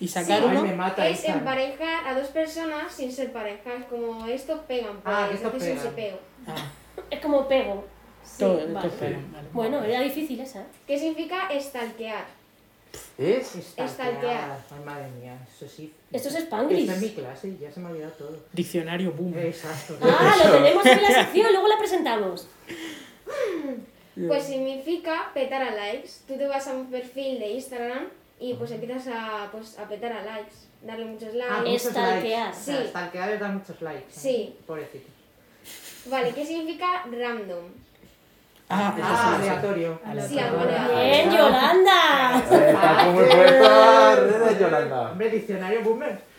y 0.00 0.08
sacar 0.08 0.40
Ay, 0.42 0.48
uno. 0.50 0.62
me 0.62 0.74
mata 0.74 1.06
Es 1.08 1.20
esta. 1.20 1.34
emparejar 1.34 2.06
a 2.08 2.18
dos 2.18 2.28
personas 2.28 2.92
sin 2.92 3.12
ser 3.12 3.32
pareja. 3.32 3.74
Es 3.74 3.84
como 3.84 4.26
estos 4.26 4.60
pegan, 4.60 4.94
pues, 5.00 5.04
Ah, 5.14 5.26
que 5.28 5.34
estos 5.36 5.52
entonces 5.54 5.78
es 5.78 5.84
un 5.84 5.92
pegan. 5.94 6.10
sipeo. 6.18 6.54
Ah, 6.56 6.70
Es 7.10 7.20
como 7.20 7.46
pego. 7.48 7.84
todo, 8.38 8.56
vale. 8.56 8.72
todo 8.74 8.86
espera, 8.86 9.18
vale. 9.32 9.48
Bueno, 9.52 9.82
era 9.84 10.00
difícil 10.00 10.40
esa. 10.40 10.64
¿Qué 10.86 10.98
significa 10.98 11.48
estalquear? 11.48 12.26
Es 13.18 13.56
Estalquear. 13.76 14.58
Ay, 14.70 14.84
madre 14.84 15.08
mía, 15.20 15.36
eso 15.54 15.68
sí. 15.68 15.92
Esto 16.12 16.28
es 16.28 16.34
Esto 16.36 16.44
Spanglish. 16.46 16.88
es 16.88 17.00
mi 17.02 17.10
clase 17.10 17.48
y 17.48 17.58
ya 17.58 17.70
se 17.72 17.80
me 17.80 17.88
ha 17.88 17.90
olvidado 17.90 18.12
todo. 18.12 18.36
Diccionario 18.52 19.12
boom. 19.12 19.36
Exacto. 19.38 19.98
Ah, 20.00 20.36
lo 20.44 20.52
tenemos 20.52 20.86
en 20.86 21.02
la 21.02 21.08
sección, 21.24 21.52
luego 21.52 21.66
la 21.68 21.78
presentamos. 21.78 22.46
Pues 24.26 24.44
significa 24.44 25.30
petar 25.34 25.62
a 25.62 25.70
likes. 25.74 26.10
Tú 26.26 26.36
te 26.36 26.46
vas 26.46 26.66
a 26.66 26.74
un 26.74 26.86
perfil 26.90 27.38
de 27.38 27.50
Instagram 27.52 28.06
y 28.40 28.54
pues 28.54 28.70
empiezas 28.72 29.06
a, 29.08 29.48
pues, 29.52 29.78
a 29.78 29.88
petar 29.88 30.12
a 30.12 30.22
likes. 30.24 30.52
Darle 30.82 31.04
muchos 31.06 31.28
Ah, 31.48 31.60
likes. 31.62 31.74
Es 31.76 31.84
muchos 31.84 31.90
stalkear. 32.02 32.46
likes. 32.46 32.58
O 32.60 32.64
sea, 32.64 32.82
Sí. 32.82 32.88
Stalkear 32.88 33.30
es 33.32 33.40
dar 33.40 33.52
muchos 33.52 33.82
likes. 33.82 34.04
Sí. 34.10 34.54
Pobrecito. 34.66 35.08
Vale, 36.06 36.32
¿qué 36.32 36.46
significa 36.46 37.04
random? 37.10 37.64
Ah, 38.70 38.94
eso 38.96 39.06
Ah, 39.08 39.38
sé. 39.40 39.48
aleatorio. 39.48 39.98
Sí. 40.28 40.34
Bien, 40.34 41.30
Yolanda. 41.30 42.42
Está 42.44 43.04
como 43.04 43.18
puesta 43.20 44.14
redes, 44.16 44.58
Yolanda. 44.60 45.00
Hombre, 45.10 45.30
diccionario 45.30 45.82
boomer. 45.82 46.20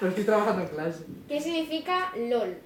Lo 0.00 0.08
estoy 0.08 0.24
trabajando 0.24 0.62
en 0.62 0.68
clase. 0.68 1.04
¿Qué 1.28 1.40
significa 1.40 2.10
LOL? 2.16 2.58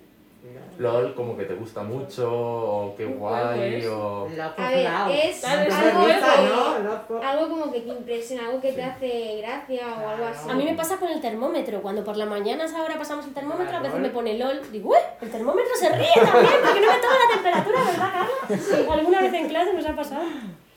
LOL, 0.79 1.14
como 1.14 1.37
que 1.37 1.44
te 1.44 1.55
gusta 1.55 1.83
mucho, 1.83 2.31
o 2.31 2.94
qué 2.96 3.05
guay, 3.07 3.81
o... 3.87 4.29
A 4.62 4.70
ver, 4.70 4.85
es 5.11 5.42
algo, 5.44 5.70
of- 6.18 6.22
algo 7.25 7.49
como 7.49 7.72
que 7.72 7.81
te 7.81 7.88
impresiona, 7.88 8.46
algo 8.49 8.61
que 8.61 8.72
te 8.72 8.83
hace 8.83 9.38
gracia 9.38 9.87
o 10.05 10.09
algo 10.09 10.27
así. 10.27 10.51
A 10.51 10.55
mí 10.55 10.64
me 10.64 10.75
pasa 10.75 10.99
con 10.99 11.09
el 11.09 11.20
termómetro. 11.20 11.81
Cuando 11.83 12.05
por 12.05 12.16
la 12.16 12.27
mañana 12.27 12.64
a 12.64 12.66
esa 12.66 12.83
hora 12.83 12.96
pasamos 12.99 13.27
el 13.27 13.33
termómetro, 13.35 13.77
a 13.77 13.81
veces 13.81 13.99
me 13.99 14.11
pone 14.11 14.38
LOL. 14.38 14.70
Digo, 14.70 14.90
uy, 14.90 14.99
el 15.22 15.31
termómetro 15.31 15.75
se 15.75 15.88
ríe 15.88 16.09
también 16.14 16.53
porque 16.62 16.81
no 16.81 16.92
me 16.92 16.99
toma 16.99 17.14
la 17.27 17.35
temperatura, 17.35 17.79
¿verdad, 17.85 18.12
Carla? 18.12 18.92
Alguna 18.94 19.20
vez 19.22 19.33
en 19.33 19.49
clase 19.49 19.72
nos 19.72 19.87
ha 19.87 19.96
pasado. 19.96 20.22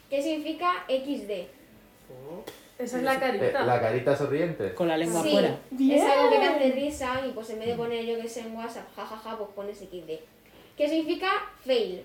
¿Qué 0.09 0.21
significa 0.23 0.71
XD? 0.87 1.58
Esa 2.79 2.97
es 2.97 3.03
la 3.03 3.15
Eh, 3.15 3.19
carita. 3.19 3.65
La 3.65 3.81
carita 3.81 4.15
sonriente. 4.15 4.73
Con 4.73 4.87
la 4.87 4.97
lengua 4.97 5.21
Sí, 5.21 5.31
fuera. 5.31 5.49
es 5.49 6.01
algo 6.01 6.29
que 6.31 6.37
te 6.39 6.45
hace 6.45 6.71
risa 6.71 7.25
y 7.27 7.31
pues 7.33 7.49
en 7.49 7.59
vez 7.59 7.67
de 7.67 7.75
poner 7.75 8.05
yo 8.05 8.19
que 8.21 8.27
sé 8.29 8.39
en 8.41 8.55
WhatsApp, 8.55 8.87
jajaja, 8.95 9.37
pues 9.37 9.49
pones 9.55 9.77
XD. 9.77 10.19
¿Qué 10.77 10.87
significa 10.87 11.27
fail? 11.65 12.03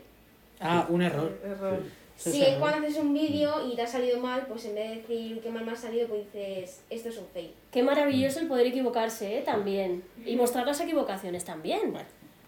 Ah, 0.61 0.85
un 0.89 1.01
error. 1.03 1.39
Error. 1.45 1.81
Si 2.17 2.43
es 2.43 2.49
error. 2.49 2.61
cuando 2.61 2.87
haces 2.87 2.99
un 2.99 3.15
vídeo 3.15 3.67
y 3.69 3.77
te 3.77 3.83
ha 3.83 3.87
salido 3.87 4.19
mal, 4.19 4.47
pues 4.49 4.65
en 4.65 4.75
vez 4.75 4.91
de 4.91 4.97
decir 4.97 5.41
que 5.41 5.51
mal 5.51 5.65
me 5.65 5.73
ha 5.73 5.77
salido, 5.77 6.09
pues 6.09 6.25
dices, 6.33 6.81
esto 6.91 7.09
es 7.09 7.19
un 7.19 7.27
fail. 7.33 7.53
Qué 7.71 7.83
maravilloso 7.85 8.41
el 8.41 8.49
poder 8.49 8.67
equivocarse, 8.67 9.39
¿eh? 9.39 9.43
También. 9.43 10.03
Y 10.27 10.35
mostrar 10.35 10.67
las 10.67 10.81
equivocaciones 10.81 11.45
también. 11.45 11.95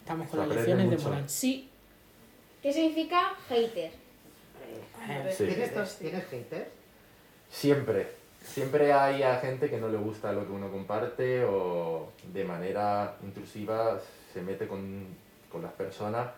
Estamos 0.00 0.26
Se 0.28 0.36
con 0.36 0.48
las 0.48 0.56
lecciones 0.56 0.90
de 0.90 0.96
moral. 0.98 1.24
Sí. 1.28 1.68
¿Qué 2.60 2.72
significa 2.72 3.34
hater? 3.48 3.90
Eh, 3.90 5.30
Sí. 5.30 5.44
¿Tienes, 5.46 5.58
Estos 5.68 5.88
sí. 5.90 6.04
¿Tienes 6.04 6.24
haters? 6.24 6.68
Siempre. 7.50 8.15
Siempre 8.46 8.92
hay 8.92 9.22
a 9.22 9.36
gente 9.38 9.68
que 9.68 9.78
no 9.78 9.88
le 9.88 9.98
gusta 9.98 10.32
lo 10.32 10.46
que 10.46 10.52
uno 10.52 10.70
comparte 10.70 11.44
o 11.44 12.12
de 12.32 12.44
manera 12.44 13.16
intrusiva 13.22 13.98
se 14.32 14.40
mete 14.40 14.66
con, 14.66 15.04
con 15.50 15.62
las 15.62 15.72
personas, 15.72 16.28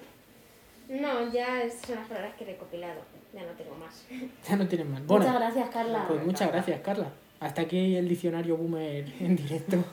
No, 0.90 1.32
ya 1.32 1.62
son 1.86 1.96
las 1.96 2.08
palabras 2.08 2.34
que 2.38 2.44
he 2.44 2.48
recopilado. 2.48 3.02
Ya 3.34 3.42
no 3.44 3.52
tengo 3.54 3.76
más. 3.76 4.06
Ya 4.50 4.56
no 4.56 4.68
tienen 4.68 4.92
más. 4.92 5.06
Bueno, 5.06 5.26
Muchas 5.26 5.40
gracias, 5.42 5.70
Carla. 5.72 6.06
pues 6.08 6.24
muchas 6.26 6.52
gracias, 6.52 6.80
Carla. 6.82 7.08
Hasta 7.44 7.64
aquí 7.64 7.96
el 7.96 8.08
diccionario 8.08 8.56
boomer 8.58 9.06
en 9.20 9.36
directo. 9.36 9.84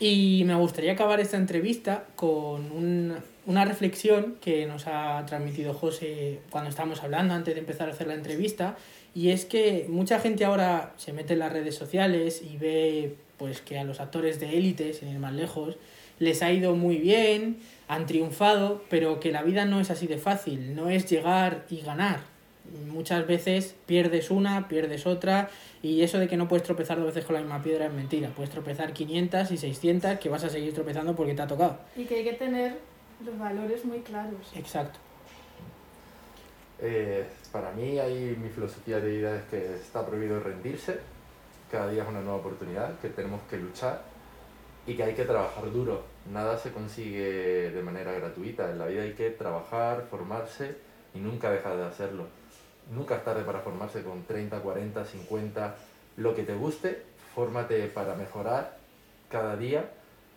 Y 0.00 0.42
me 0.46 0.56
gustaría 0.56 0.92
acabar 0.94 1.20
esta 1.20 1.36
entrevista 1.36 2.06
con 2.16 2.72
un- 2.72 3.14
una 3.46 3.64
reflexión 3.64 4.34
que 4.40 4.66
nos 4.66 4.88
ha 4.88 5.24
transmitido 5.26 5.74
José 5.74 6.40
cuando 6.50 6.70
estábamos 6.70 7.04
hablando 7.04 7.34
antes 7.34 7.54
de 7.54 7.60
empezar 7.60 7.88
a 7.88 7.92
hacer 7.92 8.08
la 8.08 8.14
entrevista. 8.14 8.76
Y 9.14 9.28
es 9.30 9.44
que 9.44 9.86
mucha 9.88 10.18
gente 10.18 10.44
ahora 10.44 10.92
se 10.96 11.12
mete 11.12 11.34
en 11.34 11.38
las 11.38 11.52
redes 11.52 11.76
sociales 11.76 12.42
y 12.42 12.56
ve 12.56 13.14
pues 13.36 13.60
que 13.60 13.78
a 13.78 13.84
los 13.84 14.00
actores 14.00 14.40
de 14.40 14.58
élite, 14.58 14.92
sin 14.92 15.08
ir 15.08 15.18
más 15.20 15.34
lejos, 15.34 15.76
les 16.18 16.42
ha 16.42 16.50
ido 16.52 16.74
muy 16.74 16.96
bien, 16.96 17.58
han 17.86 18.06
triunfado, 18.06 18.82
pero 18.90 19.20
que 19.20 19.30
la 19.30 19.42
vida 19.44 19.66
no 19.66 19.78
es 19.80 19.90
así 19.92 20.08
de 20.08 20.18
fácil, 20.18 20.74
no 20.74 20.90
es 20.90 21.08
llegar 21.08 21.64
y 21.70 21.80
ganar. 21.80 22.31
Muchas 22.88 23.26
veces 23.26 23.74
pierdes 23.86 24.30
una, 24.30 24.68
pierdes 24.68 25.06
otra, 25.06 25.50
y 25.82 26.02
eso 26.02 26.18
de 26.18 26.28
que 26.28 26.36
no 26.36 26.48
puedes 26.48 26.62
tropezar 26.62 26.98
dos 26.98 27.06
veces 27.06 27.24
con 27.24 27.34
la 27.34 27.40
misma 27.40 27.62
piedra 27.62 27.86
es 27.86 27.92
mentira. 27.92 28.30
Puedes 28.30 28.50
tropezar 28.50 28.92
500 28.92 29.50
y 29.50 29.56
600 29.56 30.18
que 30.18 30.28
vas 30.28 30.44
a 30.44 30.48
seguir 30.48 30.72
tropezando 30.72 31.14
porque 31.14 31.34
te 31.34 31.42
ha 31.42 31.46
tocado. 31.46 31.78
Y 31.96 32.04
que 32.04 32.16
hay 32.16 32.24
que 32.24 32.34
tener 32.34 32.78
los 33.24 33.38
valores 33.38 33.84
muy 33.84 34.00
claros. 34.00 34.52
Exacto. 34.54 34.98
Eh, 36.80 37.24
para 37.52 37.70
mí, 37.72 37.98
ahí 37.98 38.36
mi 38.40 38.48
filosofía 38.48 39.00
de 39.00 39.10
vida 39.10 39.36
es 39.36 39.42
que 39.44 39.76
está 39.76 40.04
prohibido 40.06 40.40
rendirse. 40.40 40.98
Cada 41.70 41.90
día 41.90 42.02
es 42.02 42.08
una 42.08 42.20
nueva 42.20 42.38
oportunidad, 42.38 42.98
que 43.00 43.08
tenemos 43.08 43.40
que 43.48 43.56
luchar 43.56 44.02
y 44.86 44.94
que 44.94 45.04
hay 45.04 45.14
que 45.14 45.24
trabajar 45.24 45.70
duro. 45.70 46.02
Nada 46.32 46.58
se 46.58 46.72
consigue 46.72 47.70
de 47.70 47.82
manera 47.82 48.12
gratuita. 48.12 48.70
En 48.70 48.78
la 48.78 48.86
vida 48.86 49.02
hay 49.02 49.12
que 49.12 49.30
trabajar, 49.30 50.06
formarse 50.10 50.76
y 51.14 51.18
nunca 51.18 51.50
dejar 51.50 51.76
de 51.76 51.84
hacerlo. 51.84 52.26
Nunca 52.90 53.16
es 53.16 53.24
tarde 53.24 53.42
para 53.44 53.60
formarse 53.60 54.02
con 54.02 54.24
30, 54.24 54.60
40, 54.60 55.04
50, 55.04 55.76
lo 56.16 56.34
que 56.34 56.42
te 56.42 56.54
guste. 56.54 57.02
Fórmate 57.34 57.86
para 57.86 58.14
mejorar 58.14 58.76
cada 59.30 59.56
día 59.56 59.90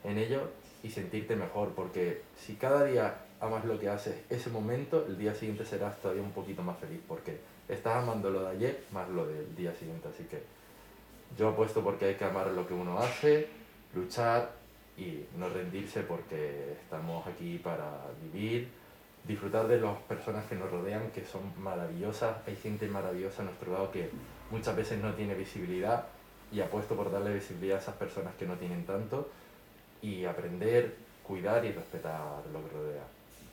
en 0.04 0.18
ello 0.18 0.50
y 0.84 0.90
sentirte 0.90 1.36
mejor, 1.36 1.70
porque 1.76 2.22
si 2.38 2.56
cada 2.56 2.86
día 2.86 3.16
amas 3.42 3.66
lo 3.66 3.80
que 3.80 3.90
haces 3.90 4.16
ese 4.30 4.50
momento, 4.50 5.06
el 5.08 5.18
día 5.18 5.34
siguiente 5.34 5.66
serás 5.66 6.00
todavía 6.00 6.24
un 6.24 6.32
poquito 6.32 6.62
más 6.64 6.78
feliz, 6.78 7.02
porque 7.08 7.40
estás 7.68 7.98
amando 7.98 8.30
lo 8.30 8.44
de 8.44 8.50
ayer 8.52 8.84
más 8.92 9.10
lo 9.10 9.26
del 9.26 9.56
día 9.56 9.74
siguiente. 9.74 10.08
Así 10.08 10.24
que 10.26 10.44
yo 11.38 11.50
apuesto 11.50 11.84
porque 11.84 12.06
hay 12.06 12.16
que 12.16 12.26
amar 12.26 12.48
lo 12.48 12.68
que 12.68 12.74
uno 12.74 13.00
hace, 13.00 13.48
luchar 13.94 14.52
y 14.98 15.26
no 15.38 15.50
rendirse 15.50 16.02
porque 16.02 16.74
estamos 16.82 17.26
aquí 17.28 17.58
para 17.58 17.92
vivir, 18.24 18.70
disfrutar 19.28 19.68
de 19.68 19.80
las 19.82 19.98
personas 20.04 20.46
que 20.46 20.56
nos 20.56 20.70
rodean, 20.70 21.10
que 21.12 21.26
son 21.26 21.42
maravillosas. 21.58 22.36
Hay 22.48 22.56
gente 22.56 22.88
maravillosa 22.88 23.42
a 23.42 23.46
nuestro 23.46 23.74
lado 23.74 23.92
que 23.92 24.10
muchas 24.52 24.76
veces 24.76 25.02
no 25.02 25.14
tiene 25.14 25.34
visibilidad 25.34 26.06
y 26.52 26.62
apuesto 26.62 26.96
por 26.96 27.12
darle 27.12 27.34
visibilidad 27.34 27.78
a 27.78 27.82
esas 27.82 27.96
personas 27.96 28.36
que 28.36 28.46
no 28.46 28.56
tienen 28.56 28.86
tanto 28.86 29.30
y 30.02 30.26
aprender, 30.26 30.96
cuidar 31.28 31.66
y 31.66 31.72
respetar 31.72 32.20
lo 32.54 32.64
que 32.68 32.76
rodea. 32.76 33.04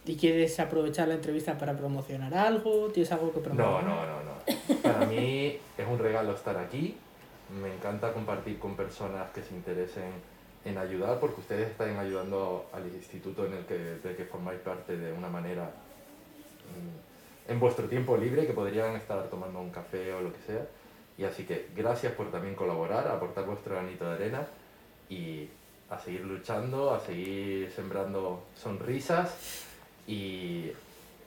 ¿Y 0.04 0.16
quieres 0.16 0.58
aprovechar 0.60 1.08
la 1.08 1.14
entrevista 1.14 1.56
para 1.56 1.76
promocionar 1.76 2.34
algo? 2.34 2.88
¿Tienes 2.88 3.10
algo 3.12 3.30
que 3.32 3.38
No, 3.38 3.44
promocionar? 3.44 3.84
no, 3.84 4.06
no, 4.06 4.22
no. 4.24 4.82
Para 4.82 5.06
mí 5.06 5.58
es 5.78 5.86
un 5.88 5.98
regalo 5.98 6.34
estar 6.34 6.56
aquí. 6.58 6.96
Me 7.62 7.72
encanta 7.72 8.12
compartir 8.12 8.58
con 8.58 8.74
personas 8.76 9.30
que 9.30 9.42
se 9.42 9.54
interesen 9.54 10.10
en 10.64 10.78
ayudar, 10.78 11.18
porque 11.18 11.40
ustedes 11.40 11.70
están 11.70 11.96
ayudando 11.98 12.66
al 12.72 12.86
instituto 12.86 13.46
en 13.46 13.54
el 13.54 13.64
que, 13.64 13.78
del 13.78 14.16
que 14.16 14.24
formáis 14.24 14.60
parte 14.60 14.96
de 14.96 15.12
una 15.12 15.28
manera 15.28 15.64
mm, 15.64 17.50
en 17.50 17.60
vuestro 17.60 17.88
tiempo 17.88 18.16
libre, 18.16 18.46
que 18.46 18.52
podrían 18.52 18.94
estar 18.94 19.28
tomando 19.28 19.60
un 19.60 19.70
café 19.70 20.12
o 20.14 20.20
lo 20.20 20.32
que 20.32 20.40
sea. 20.46 20.66
Y 21.18 21.24
así 21.24 21.44
que 21.44 21.68
gracias 21.76 22.12
por 22.14 22.30
también 22.30 22.54
colaborar, 22.54 23.08
aportar 23.08 23.44
vuestro 23.44 23.74
granito 23.74 24.04
de 24.04 24.14
arena 24.14 24.46
y 25.08 25.48
a 25.90 25.98
seguir 25.98 26.24
luchando, 26.24 26.92
a 26.92 27.00
seguir 27.00 27.70
sembrando 27.70 28.44
sonrisas 28.54 29.66
y 30.06 30.70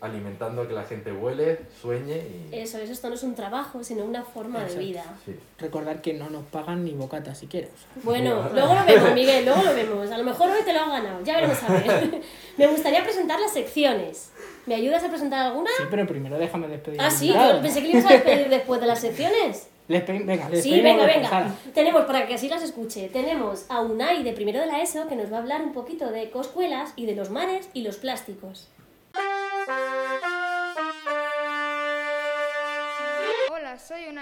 alimentando 0.06 0.62
a 0.64 0.68
que 0.68 0.74
la 0.74 0.84
gente 0.84 1.12
vuele, 1.12 1.60
sueñe 1.82 2.16
y... 2.18 2.50
Eso 2.56 2.78
es, 2.80 2.90
esto 2.90 3.10
no 3.10 3.16
es 3.16 3.24
un 3.24 3.36
trabajo, 3.36 3.84
sino 3.84 4.04
una 4.06 4.24
forma 4.24 4.60
de 4.60 4.66
Exacto. 4.66 4.86
vida. 4.86 5.04
Sí. 5.26 5.36
Recordar 5.60 6.02
que 6.02 6.14
no 6.14 6.30
nos 6.30 6.44
pagan 6.46 6.84
ni 6.86 6.92
bocata 6.94 7.36
siquiera. 7.36 7.68
o 7.68 7.78
sea. 7.78 8.02
Bueno, 8.04 8.50
luego 8.54 8.74
lo 8.76 8.86
vemos, 8.86 9.14
Miguel, 9.16 9.46
luego 9.46 9.62
lo 9.64 9.74
vemos. 9.74 10.12
A 10.12 10.18
lo 10.18 10.24
mejor 10.24 10.50
hoy 10.50 10.64
te 10.64 10.74
lo 10.74 10.80
has 10.82 10.90
ganado, 10.90 11.24
ya 11.24 11.36
veremos 11.36 11.62
a 11.64 11.74
ver. 11.74 12.22
Me 12.58 12.68
gustaría 12.68 13.04
presentar 13.04 13.40
las 13.40 13.52
secciones. 13.54 14.32
¿Me 14.66 14.76
ayudas 14.76 15.04
a 15.04 15.10
presentar 15.10 15.46
alguna? 15.48 15.70
Sí, 15.78 15.84
pero 15.92 16.08
primero 16.08 16.38
déjame 16.38 16.68
despedir. 16.68 17.00
Ah, 17.02 17.12
sí, 17.12 17.32
¿no? 17.32 17.62
pensé 17.62 17.82
que 17.82 17.88
le 17.88 17.94
ibas 18.00 18.06
a 18.12 18.14
despedir 18.14 18.50
después 18.50 18.82
de 18.82 18.88
las 18.88 19.00
secciones. 19.00 19.68
Les 19.88 20.08
venga, 20.08 20.50
les 20.50 20.64
Sí, 20.64 20.82
venga, 20.82 21.06
venga. 21.06 21.28
ala. 21.30 21.56
Tenemos, 21.76 22.06
para 22.06 22.26
que 22.26 22.34
así 22.34 22.50
las 22.50 22.64
escuche, 22.64 23.08
tenemos 23.10 23.66
a 23.70 23.82
Unai 23.82 24.24
de 24.24 24.34
primero 24.34 24.60
de 24.60 24.66
la 24.66 24.82
ESO 24.82 25.08
que 25.08 25.16
nos 25.16 25.32
va 25.32 25.38
a 25.38 25.40
hablar 25.42 25.62
un 25.62 25.74
poquito 25.74 26.10
de 26.10 26.32
coscuelas 26.32 26.94
y 26.96 27.06
de 27.06 27.14
los 27.16 27.30
mares 27.30 27.70
y 27.74 27.84
los 27.84 27.98
plásticos. 27.98 28.68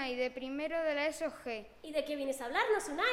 Unai, 0.04 0.16
de 0.16 0.30
primero 0.30 0.82
de 0.82 0.94
la 0.94 1.10
SOG. 1.10 1.64
¿Y 1.82 1.92
de 1.92 2.04
qué 2.04 2.14
vienes 2.14 2.38
a 2.42 2.44
hablarnos, 2.44 2.88
Unai? 2.90 3.06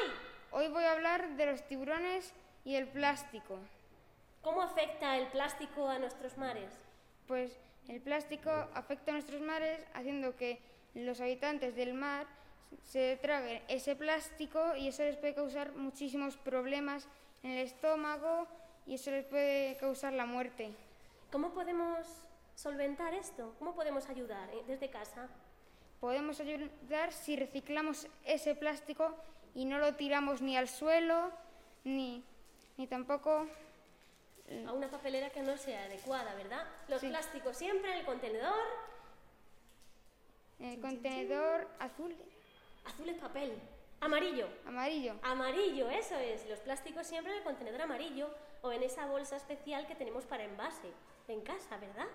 Hoy 0.51 0.67
voy 0.67 0.83
a 0.83 0.91
hablar 0.91 1.37
de 1.37 1.45
los 1.45 1.65
tiburones 1.65 2.33
y 2.65 2.75
el 2.75 2.85
plástico. 2.85 3.59
¿Cómo 4.41 4.61
afecta 4.61 5.15
el 5.17 5.27
plástico 5.27 5.87
a 5.87 5.99
nuestros 5.99 6.37
mares? 6.37 6.73
Pues 7.27 7.57
el 7.87 8.01
plástico 8.01 8.51
afecta 8.73 9.11
a 9.11 9.13
nuestros 9.13 9.39
mares 9.39 9.79
haciendo 9.93 10.35
que 10.35 10.59
los 10.93 11.21
habitantes 11.21 11.77
del 11.77 11.93
mar 11.93 12.27
se 12.83 13.17
traguen 13.21 13.63
ese 13.69 13.95
plástico 13.95 14.75
y 14.75 14.89
eso 14.89 15.03
les 15.03 15.15
puede 15.15 15.33
causar 15.33 15.71
muchísimos 15.71 16.35
problemas 16.35 17.07
en 17.43 17.51
el 17.51 17.59
estómago 17.59 18.47
y 18.85 18.95
eso 18.95 19.11
les 19.11 19.23
puede 19.23 19.77
causar 19.77 20.11
la 20.11 20.25
muerte. 20.25 20.73
¿Cómo 21.31 21.53
podemos 21.53 22.05
solventar 22.55 23.13
esto? 23.13 23.55
¿Cómo 23.59 23.75
podemos 23.75 24.09
ayudar 24.09 24.49
eh, 24.49 24.63
desde 24.67 24.89
casa? 24.89 25.29
Podemos 26.01 26.39
ayudar 26.39 27.13
si 27.13 27.35
reciclamos 27.37 28.07
ese 28.25 28.55
plástico 28.55 29.15
y 29.55 29.65
no 29.65 29.77
lo 29.77 29.95
tiramos 29.95 30.41
ni 30.41 30.57
al 30.57 30.67
suelo 30.67 31.31
ni, 31.83 32.23
ni 32.77 32.87
tampoco 32.87 33.47
A 34.67 34.73
una 34.73 34.89
papelera 34.89 35.29
que 35.29 35.41
no 35.43 35.55
sea 35.57 35.83
adecuada, 35.85 36.33
¿verdad? 36.35 36.65
Los 36.89 36.99
Sí. 37.01 37.07
plásticos 37.07 37.55
siempre 37.55 37.93
en 37.93 37.99
el 37.99 38.05
contenedor. 38.05 38.65
en 40.59 40.65
el 40.71 40.81
contenedor 40.81 41.67
azul, 41.79 42.15
Azul 42.85 43.07
es 43.09 43.17
papel. 43.17 43.53
Amarillo. 43.99 44.47
amarillo. 44.65 45.15
Amarillo, 45.21 45.89
eso 45.91 46.15
es. 46.15 46.47
Los 46.49 46.59
plásticos 46.59 47.05
siempre 47.07 47.31
en 47.31 47.37
el 47.39 47.43
contenedor 47.43 47.81
amarillo 47.83 48.29
o 48.63 48.71
en 48.71 48.81
esa 48.83 49.05
bolsa 49.05 49.35
especial 49.37 49.85
que 49.87 49.93
tenemos 49.95 50.25
para 50.25 50.43
envase 50.43 50.91
en 51.27 51.41
casa, 51.41 51.77
¿verdad? 51.77 52.07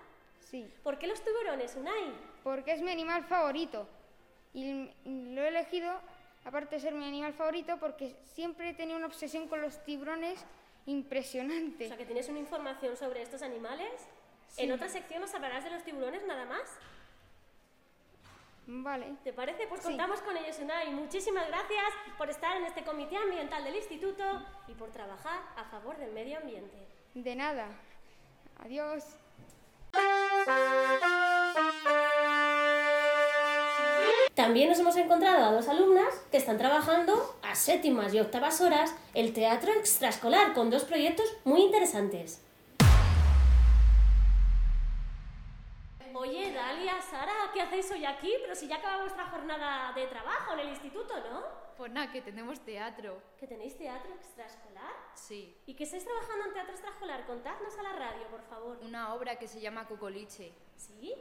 Sí. 0.49 0.71
¿Por 0.83 0.97
qué 0.97 1.07
los 1.07 1.21
tiburones, 1.21 1.75
Unai? 1.75 2.13
porque 2.43 2.71
es 2.71 2.81
mi 2.81 2.91
animal 2.91 3.23
favorito. 3.25 3.87
Y 4.53 4.89
lo 5.05 5.41
he 5.43 5.47
elegido, 5.49 5.99
aparte 6.45 6.75
de 6.75 6.81
ser 6.81 6.93
mi 6.93 7.05
animal 7.05 7.33
favorito, 7.33 7.77
porque 7.79 8.15
siempre 8.33 8.69
he 8.69 8.73
tenido 8.73 8.97
una 8.97 9.07
obsesión 9.07 9.47
con 9.49 9.61
los 9.61 9.83
tiburones 9.83 10.39
O 10.85 10.89
impresionante. 10.91 11.87
sea, 11.89 11.97
que 11.97 12.05
tienes 12.05 12.29
una 12.29 12.39
información 12.39 12.95
sobre 12.95 13.21
estos 13.21 13.41
animales. 13.41 13.91
En 14.55 14.71
otra 14.71 14.87
sección 14.87 15.19
nos 15.21 15.33
hablarás 15.35 15.65
de 15.65 15.71
los 15.71 15.83
tiburones 15.83 16.25
nada 16.25 16.45
más. 16.45 16.63
Vale. 18.67 19.15
¿Te 19.23 19.31
parece? 19.33 19.67
Pues 19.67 19.81
Sí. 19.81 19.87
contamos 19.87 20.21
con 20.21 20.35
ellos, 20.37 20.57
Unai. 20.59 20.91
Muchísimas 20.91 21.47
gracias 21.47 21.83
por 22.17 22.29
estar 22.29 22.55
en 22.57 22.65
este 22.65 22.83
comité 22.83 23.15
ambiental 23.17 23.63
del 23.63 23.75
instituto 23.75 24.23
y 24.67 24.73
por 24.73 24.91
trabajar 24.91 25.41
a 25.57 25.65
favor 25.65 25.97
del 25.97 26.11
medio 26.13 26.37
ambiente. 26.37 26.77
De 27.13 27.35
nada. 27.35 27.67
Adiós. 28.59 29.03
También 34.33 34.69
nos 34.69 34.79
hemos 34.79 34.95
encontrado 34.95 35.43
a 35.43 35.51
dos 35.51 35.67
alumnas 35.67 36.13
que 36.31 36.37
están 36.37 36.57
trabajando 36.57 37.37
a 37.41 37.55
séptimas 37.55 38.13
y 38.13 38.19
octavas 38.19 38.61
horas 38.61 38.95
el 39.13 39.33
teatro 39.33 39.71
extraescolar 39.73 40.53
con 40.53 40.69
dos 40.69 40.83
proyectos 40.85 41.25
muy 41.43 41.61
interesantes. 41.63 42.41
Oye, 46.13 46.51
Dalia, 46.53 47.01
Sara, 47.01 47.51
¿qué 47.53 47.61
hacéis 47.61 47.91
hoy 47.91 48.05
aquí? 48.05 48.33
Pero 48.41 48.55
si 48.55 48.67
ya 48.67 48.77
acaba 48.77 49.01
vuestra 49.01 49.25
jornada 49.25 49.91
de 49.93 50.07
trabajo 50.07 50.53
en 50.53 50.59
el 50.59 50.69
instituto, 50.69 51.13
¿no? 51.29 51.66
Pues 51.77 51.91
nada, 51.91 52.11
que 52.11 52.21
tenemos 52.21 52.59
teatro. 52.61 53.21
¿Que 53.39 53.45
tenéis 53.47 53.77
teatro 53.77 54.13
extraescolar? 54.15 54.91
Sí. 55.13 55.55
¿Y 55.67 55.75
que 55.75 55.83
estáis 55.83 56.03
trabajando 56.03 56.45
en 56.45 56.53
teatro 56.53 56.71
extraescolar? 56.73 57.25
Contadnos 57.27 57.77
a 57.77 57.83
la 57.83 57.93
radio, 57.93 58.27
por 58.27 58.41
favor. 58.43 58.77
Una 58.81 59.13
obra 59.13 59.37
que 59.37 59.47
se 59.47 59.59
llama 59.59 59.87
Cocoliche. 59.87 60.51
¿Sí? 60.75 61.13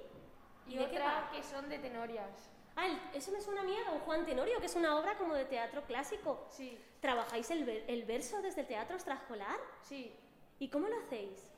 Y, 0.67 0.77
de 0.77 0.85
qué 0.91 0.97
otra 0.97 1.05
va? 1.23 1.31
que 1.31 1.43
son 1.43 1.69
de 1.69 1.79
tenorias. 1.79 2.51
Ah, 2.75 2.87
eso 3.15 3.31
me 3.33 3.41
suena 3.41 3.61
a 3.61 3.65
mí 3.65 3.75
a 3.77 3.91
Don 3.91 4.01
Juan 4.01 4.25
Tenorio, 4.27 4.59
que 4.61 4.67
es 4.67 4.75
una 4.77 4.99
obra 4.99 5.17
como 5.19 5.35
de 5.35 5.45
teatro 5.45 5.83
clásico. 5.85 6.47
Sí, 6.51 6.79
¿Trabajáis 7.01 7.51
el, 7.51 7.65
ver- 7.65 7.85
el 7.89 8.05
verso 8.05 8.41
desde 8.43 8.63
el 8.63 8.67
teatro 8.67 8.97
extraescolar? 8.97 9.59
sí. 9.83 10.15
¿Y 10.59 10.71
cómo 10.71 10.89
lo 10.89 10.99
hacéis? 11.01 11.53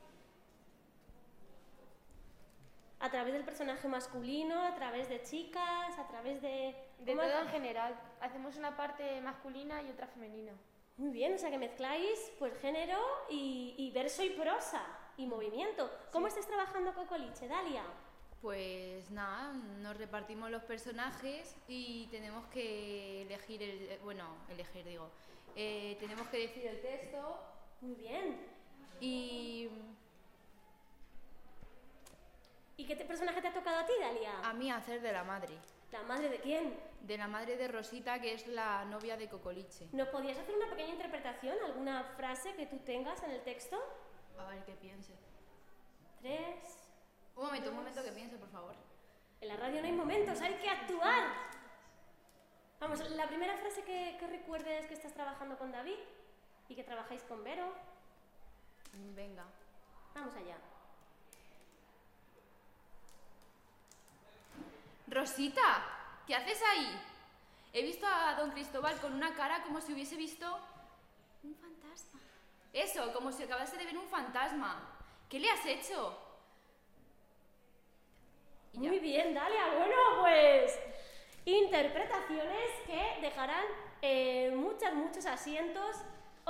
¿A 2.98 3.08
través 3.10 3.32
del 3.32 3.44
personaje 3.44 3.86
masculino? 3.86 4.60
¿A 4.64 4.74
través 4.74 5.08
de 5.08 5.22
chicas? 5.22 5.96
¿A 5.98 6.08
través 6.08 6.42
de...? 6.42 6.74
De 6.98 7.12
¿Cómo 7.12 7.22
todo 7.22 7.32
hace- 7.36 7.42
en 7.46 7.48
general. 7.52 8.00
Hacemos 8.20 8.56
una 8.56 8.76
parte 8.76 9.20
masculina 9.20 9.82
y 9.82 9.90
otra 9.90 10.06
femenina. 10.06 10.52
Muy 10.96 11.10
bien, 11.10 11.34
o 11.34 11.38
sea 11.38 11.50
que 11.50 11.58
mezcláis 11.58 12.32
pues 12.38 12.56
género 12.58 12.98
y, 13.30 13.74
y 13.78 13.90
verso 13.92 14.22
y 14.24 14.30
prosa 14.30 14.82
y 15.16 15.26
movimiento. 15.26 15.90
¿Cómo 16.12 16.26
estáis 16.26 16.46
trabajando 16.46 16.92
Cocoliche, 16.94 17.46
Dalia? 17.46 17.84
Pues 18.42 19.10
nada, 19.10 19.52
nos 19.80 19.96
repartimos 19.96 20.50
los 20.50 20.62
personajes 20.64 21.56
y 21.68 22.06
tenemos 22.08 22.46
que 22.48 23.22
elegir 23.22 23.62
el. 23.62 23.82
eh, 23.90 24.00
Bueno, 24.02 24.24
elegir, 24.48 24.84
digo. 24.84 25.08
Eh, 25.56 25.96
tenemos 26.00 26.26
que 26.28 26.38
decir 26.38 26.66
el 26.66 26.80
texto 26.80 27.38
Muy 27.80 27.94
bien. 27.94 28.36
y. 29.00 29.68
¿Y 32.76 32.84
qué 32.86 32.94
te- 32.94 33.04
personaje 33.04 33.40
te 33.40 33.48
ha 33.48 33.52
tocado 33.52 33.78
a 33.78 33.86
ti, 33.86 33.92
Dalia? 34.00 34.40
A 34.44 34.52
mí 34.52 34.70
hacer 34.70 35.00
de 35.00 35.12
la 35.12 35.24
madre. 35.24 35.54
¿La 35.90 36.02
madre 36.02 36.28
de 36.28 36.38
quién? 36.40 36.74
De 37.00 37.16
la 37.16 37.28
madre 37.28 37.56
de 37.56 37.68
Rosita, 37.68 38.20
que 38.20 38.34
es 38.34 38.46
la 38.48 38.84
novia 38.84 39.16
de 39.16 39.28
Cocoliche. 39.28 39.88
¿Nos 39.92 40.08
podías 40.08 40.36
hacer 40.38 40.54
una 40.54 40.68
pequeña 40.68 40.90
interpretación? 40.90 41.56
¿Alguna 41.64 42.04
frase 42.16 42.54
que 42.54 42.66
tú 42.66 42.78
tengas 42.80 43.22
en 43.22 43.30
el 43.30 43.42
texto? 43.42 43.76
A 44.38 44.50
ver 44.50 44.64
qué 44.64 44.74
piense. 44.74 45.14
Tres. 46.20 46.90
Un 47.34 47.46
momento, 47.46 47.70
un 47.70 47.76
momento 47.76 48.02
que 48.02 48.12
piense, 48.12 48.36
por 48.36 48.50
favor. 48.50 48.74
En 49.40 49.48
la 49.48 49.56
radio 49.56 49.80
no 49.80 49.86
hay 49.86 49.92
momentos, 49.92 50.40
hay 50.40 50.54
que 50.54 50.68
actuar. 50.68 51.24
Vamos, 52.80 53.08
la 53.10 53.26
primera 53.26 53.56
frase 53.56 53.82
que, 53.84 54.16
que 54.18 54.26
recuerdes 54.26 54.86
que 54.86 54.94
estás 54.94 55.14
trabajando 55.14 55.56
con 55.56 55.72
David 55.72 55.98
y 56.68 56.74
que 56.74 56.84
trabajáis 56.84 57.22
con 57.22 57.42
Vero. 57.42 57.72
Venga. 59.14 59.44
Vamos 60.14 60.34
allá. 60.34 60.56
Rosita, 65.06 65.97
¿qué 66.28 66.36
haces 66.36 66.60
ahí? 66.62 67.00
He 67.72 67.82
visto 67.82 68.06
a 68.06 68.34
don 68.34 68.50
Cristóbal 68.50 69.00
con 69.00 69.14
una 69.14 69.34
cara 69.34 69.62
como 69.62 69.80
si 69.80 69.94
hubiese 69.94 70.14
visto 70.14 70.46
un 71.42 71.54
fantasma. 71.54 72.20
Eso, 72.72 73.12
como 73.14 73.32
si 73.32 73.44
acabase 73.44 73.78
de 73.78 73.86
ver 73.86 73.96
un 73.96 74.06
fantasma. 74.06 74.94
¿Qué 75.28 75.40
le 75.40 75.50
has 75.50 75.64
hecho? 75.64 76.16
Muy 78.74 78.98
bien, 78.98 79.32
Dalia. 79.32 79.74
Bueno, 79.74 79.96
pues 80.20 80.78
interpretaciones 81.46 82.70
que 82.86 83.18
dejarán 83.22 83.64
eh, 84.02 84.52
muchos, 84.54 84.92
muchos 84.92 85.24
asientos 85.24 85.96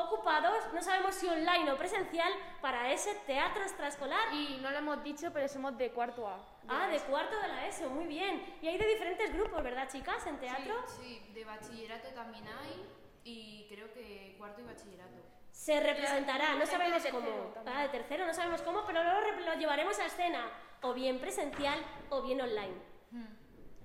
ocupados, 0.04 0.72
no 0.72 0.82
sabemos 0.82 1.14
si 1.14 1.28
online 1.28 1.70
o 1.70 1.76
presencial, 1.76 2.32
para 2.60 2.92
ese 2.92 3.14
teatro 3.26 3.62
extraescolar. 3.62 4.32
Y 4.32 4.58
no 4.62 4.70
lo 4.70 4.78
hemos 4.78 5.02
dicho, 5.02 5.30
pero 5.32 5.48
somos 5.48 5.76
de 5.76 5.90
cuarto 5.90 6.26
A. 6.28 6.38
Ah, 6.68 6.88
de 6.88 6.98
cuarto 7.00 7.40
de 7.40 7.48
la 7.48 7.66
ESO, 7.66 7.88
muy 7.90 8.06
bien. 8.06 8.58
Y 8.60 8.68
hay 8.68 8.78
de 8.78 8.86
diferentes 8.86 9.32
grupos, 9.32 9.62
¿verdad, 9.62 9.88
chicas, 9.90 10.26
en 10.26 10.38
teatro? 10.38 10.74
Sí, 10.86 11.30
de 11.34 11.44
bachillerato 11.44 12.08
también 12.08 12.44
hay 12.46 12.86
y 13.24 13.66
creo 13.68 13.92
que 13.92 14.36
cuarto 14.38 14.60
y 14.60 14.64
bachillerato. 14.64 15.18
Se 15.50 15.80
representará, 15.80 16.54
no 16.54 16.60
de 16.60 16.66
sabemos 16.66 17.04
cómo. 17.10 17.52
Ah, 17.66 17.82
de 17.82 17.88
tercero 17.88 18.26
no 18.26 18.32
sabemos 18.32 18.62
cómo, 18.62 18.84
pero 18.86 19.02
luego 19.02 19.20
lo 19.44 19.54
llevaremos 19.54 19.98
a 19.98 20.06
escena, 20.06 20.50
o 20.82 20.94
bien 20.94 21.18
presencial 21.18 21.78
o 22.10 22.22
bien 22.22 22.40
online. 22.40 22.76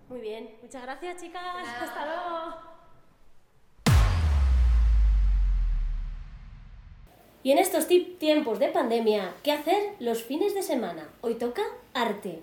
Muy 0.08 0.22
bien, 0.22 0.60
muchas 0.62 0.84
gracias, 0.84 1.22
chicas. 1.22 1.68
Hasta 1.82 2.06
luego. 2.06 2.73
Y 7.44 7.52
en 7.52 7.58
estos 7.58 7.90
tiempos 7.90 8.58
de 8.60 8.70
pandemia, 8.70 9.34
¿qué 9.44 9.52
hacer 9.52 9.96
los 10.00 10.24
fines 10.24 10.56
de 10.56 10.62
semana? 10.62 11.10
Hoy 11.20 11.36
toca 11.36 11.62
arte. 11.94 12.42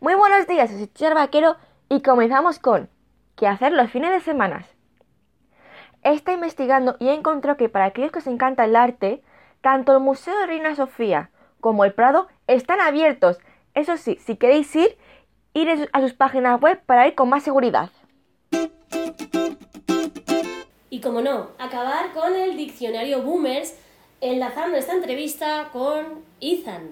Muy 0.00 0.14
buenos 0.14 0.46
días, 0.46 0.70
soy 0.70 0.86
Char 0.88 1.14
Vaquero 1.14 1.56
y 1.88 2.02
comenzamos 2.02 2.58
con 2.58 2.90
¿Qué 3.36 3.46
hacer 3.46 3.72
los 3.72 3.90
fines 3.90 4.10
de 4.10 4.20
semana? 4.20 4.66
Estado 6.02 6.36
investigando 6.36 6.96
y 7.00 7.08
he 7.08 7.14
encontrado 7.14 7.56
que 7.56 7.70
para 7.70 7.86
aquellos 7.86 8.12
que 8.12 8.18
os 8.18 8.26
encanta 8.26 8.66
el 8.66 8.76
arte, 8.76 9.22
tanto 9.62 9.94
el 9.94 10.00
Museo 10.00 10.38
de 10.38 10.46
Reina 10.46 10.74
Sofía 10.74 11.30
como 11.62 11.86
el 11.86 11.94
Prado 11.94 12.28
están 12.48 12.82
abiertos. 12.82 13.38
Eso 13.72 13.96
sí, 13.96 14.18
si 14.20 14.36
queréis 14.36 14.76
ir, 14.76 14.98
ir 15.54 15.88
a 15.90 16.00
sus 16.02 16.12
páginas 16.12 16.60
web 16.60 16.82
para 16.84 17.08
ir 17.08 17.14
con 17.14 17.30
más 17.30 17.42
seguridad. 17.42 17.88
Y 20.96 21.00
como 21.02 21.20
no, 21.20 21.50
acabar 21.58 22.14
con 22.14 22.34
el 22.34 22.56
diccionario 22.56 23.20
Boomers, 23.20 23.74
enlazando 24.22 24.78
esta 24.78 24.94
entrevista 24.94 25.68
con 25.70 26.24
Ethan. 26.40 26.88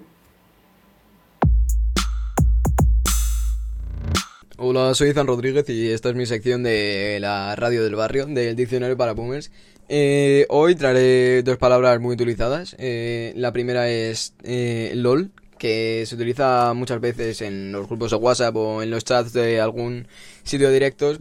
Hola, 4.58 4.92
soy 4.92 5.08
Izan 5.08 5.26
Rodríguez 5.26 5.66
y 5.70 5.90
esta 5.90 6.10
es 6.10 6.16
mi 6.16 6.26
sección 6.26 6.62
de 6.62 7.16
la 7.18 7.56
radio 7.56 7.82
del 7.82 7.94
barrio, 7.94 8.26
del 8.26 8.54
diccionario 8.54 8.94
para 8.98 9.14
boomers. 9.14 9.50
Eh, 9.88 10.44
hoy 10.50 10.74
traeré 10.74 11.42
dos 11.42 11.56
palabras 11.56 11.98
muy 11.98 12.12
utilizadas. 12.12 12.76
Eh, 12.78 13.32
la 13.36 13.52
primera 13.52 13.88
es 13.88 14.34
eh, 14.42 14.92
LOL, 14.96 15.30
que 15.56 16.04
se 16.04 16.14
utiliza 16.14 16.74
muchas 16.74 17.00
veces 17.00 17.40
en 17.40 17.72
los 17.72 17.88
grupos 17.88 18.10
de 18.10 18.18
WhatsApp 18.18 18.54
o 18.54 18.82
en 18.82 18.90
los 18.90 19.02
chats 19.02 19.32
de 19.32 19.62
algún 19.62 20.08
sitio 20.42 20.70
directos 20.70 21.16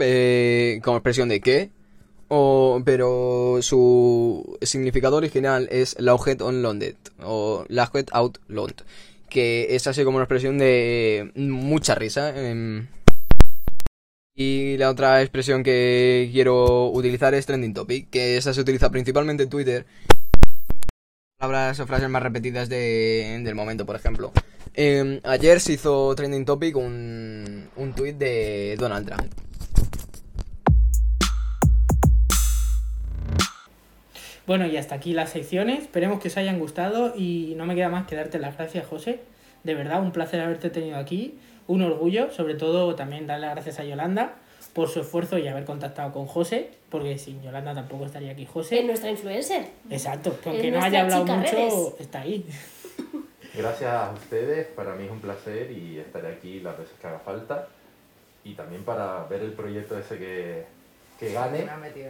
como 0.84 0.98
expresión 0.98 1.30
de 1.30 1.40
qué. 1.40 1.72
O, 2.28 2.82
pero 2.86 3.60
su 3.62 4.58
significado 4.62 5.18
original 5.18 5.68
es 5.72 5.96
Lauget 6.00 6.42
on 6.42 6.62
London 6.62 6.96
o 7.22 7.66
Lauget 7.68 8.10
out 8.12 8.40
Lond, 8.48 8.82
que 9.30 9.76
es 9.76 9.86
así 9.88 10.04
como 10.04 10.18
una 10.18 10.24
expresión 10.24 10.58
de 10.58 11.32
mucha 11.36 11.96
risa. 11.96 12.34
em, 12.36 12.88
y 14.36 14.78
la 14.78 14.90
otra 14.90 15.22
expresión 15.22 15.62
que 15.62 16.30
quiero 16.32 16.90
utilizar 16.90 17.36
es 17.36 17.46
trending 17.46 17.74
topic, 17.74 18.10
que 18.10 18.38
esa 18.38 18.54
se 18.54 18.62
utiliza 18.62 18.90
principalmente 18.90 19.44
en 19.44 19.50
Twitter. 19.50 19.86
Palabras 21.38 21.80
o 21.80 21.86
frases 21.86 22.10
más 22.10 22.24
repetidas 22.24 22.68
de, 22.68 23.40
del 23.44 23.54
momento, 23.54 23.86
por 23.86 23.96
ejemplo. 23.96 24.32
Eh, 24.74 25.20
ayer 25.24 25.60
se 25.60 25.74
hizo 25.74 26.16
trending 26.16 26.46
topic 26.46 26.76
un, 26.76 27.70
un 27.76 27.94
tweet 27.94 28.14
de 28.14 28.76
Donald 28.80 29.06
Trump. 29.06 29.32
Bueno, 34.46 34.68
y 34.68 34.76
hasta 34.78 34.96
aquí 34.96 35.14
las 35.14 35.30
secciones. 35.30 35.84
Esperemos 35.84 36.20
que 36.20 36.28
os 36.28 36.38
hayan 36.38 36.60
gustado 36.60 37.14
y 37.16 37.54
no 37.58 37.66
me 37.66 37.76
queda 37.76 37.90
más 37.90 38.08
que 38.08 38.16
darte 38.16 38.40
las 38.40 38.58
gracias, 38.58 38.86
José. 38.86 39.22
De 39.64 39.74
verdad, 39.76 40.02
un 40.02 40.12
placer 40.12 40.42
haberte 40.42 40.70
tenido 40.70 40.98
aquí. 40.98 41.38
Un 41.68 41.82
orgullo, 41.82 42.30
sobre 42.32 42.56
todo 42.56 42.94
también 42.96 43.26
darle 43.26 43.46
las 43.48 43.56
gracias 43.56 43.80
a 43.80 43.86
Yolanda 43.86 44.36
por 44.74 44.90
su 44.90 45.00
esfuerzo 45.02 45.38
y 45.38 45.48
haber 45.48 45.64
contactado 45.66 46.12
con 46.12 46.26
José, 46.26 46.72
porque 46.90 47.18
sin 47.18 47.42
Yolanda 47.42 47.74
tampoco 47.74 48.06
estaría 48.06 48.32
aquí 48.32 48.44
Es 48.44 48.50
José. 48.50 48.84
nuestra 48.84 49.10
influencer. 49.12 49.66
Exacto, 49.90 50.36
que 50.42 50.50
aunque 50.50 50.68
Es 50.70 50.74
no 50.74 50.82
haya 50.84 51.02
hablado 51.02 51.26
mucho, 51.26 51.52
redes. 51.52 51.94
está 52.00 52.22
ahí. 52.22 52.46
Gracias 53.56 53.90
a 53.94 54.12
ustedes, 54.12 54.68
para 54.68 54.96
mí 54.96 55.06
es 55.06 55.12
un 55.12 55.20
placer 55.20 55.72
y 55.72 56.00
estaré 56.00 56.34
aquí 56.34 56.60
las 56.60 56.78
veces 56.78 56.94
que 57.00 57.08
haga 57.08 57.20
falta. 57.20 57.68
Y 58.44 58.56
también 58.56 58.84
para 58.84 59.24
ver 59.26 59.42
el 59.42 59.54
proyecto 59.54 59.98
ese 59.98 60.18
que, 60.18 60.66
que 61.28 61.34
gane 61.34 61.66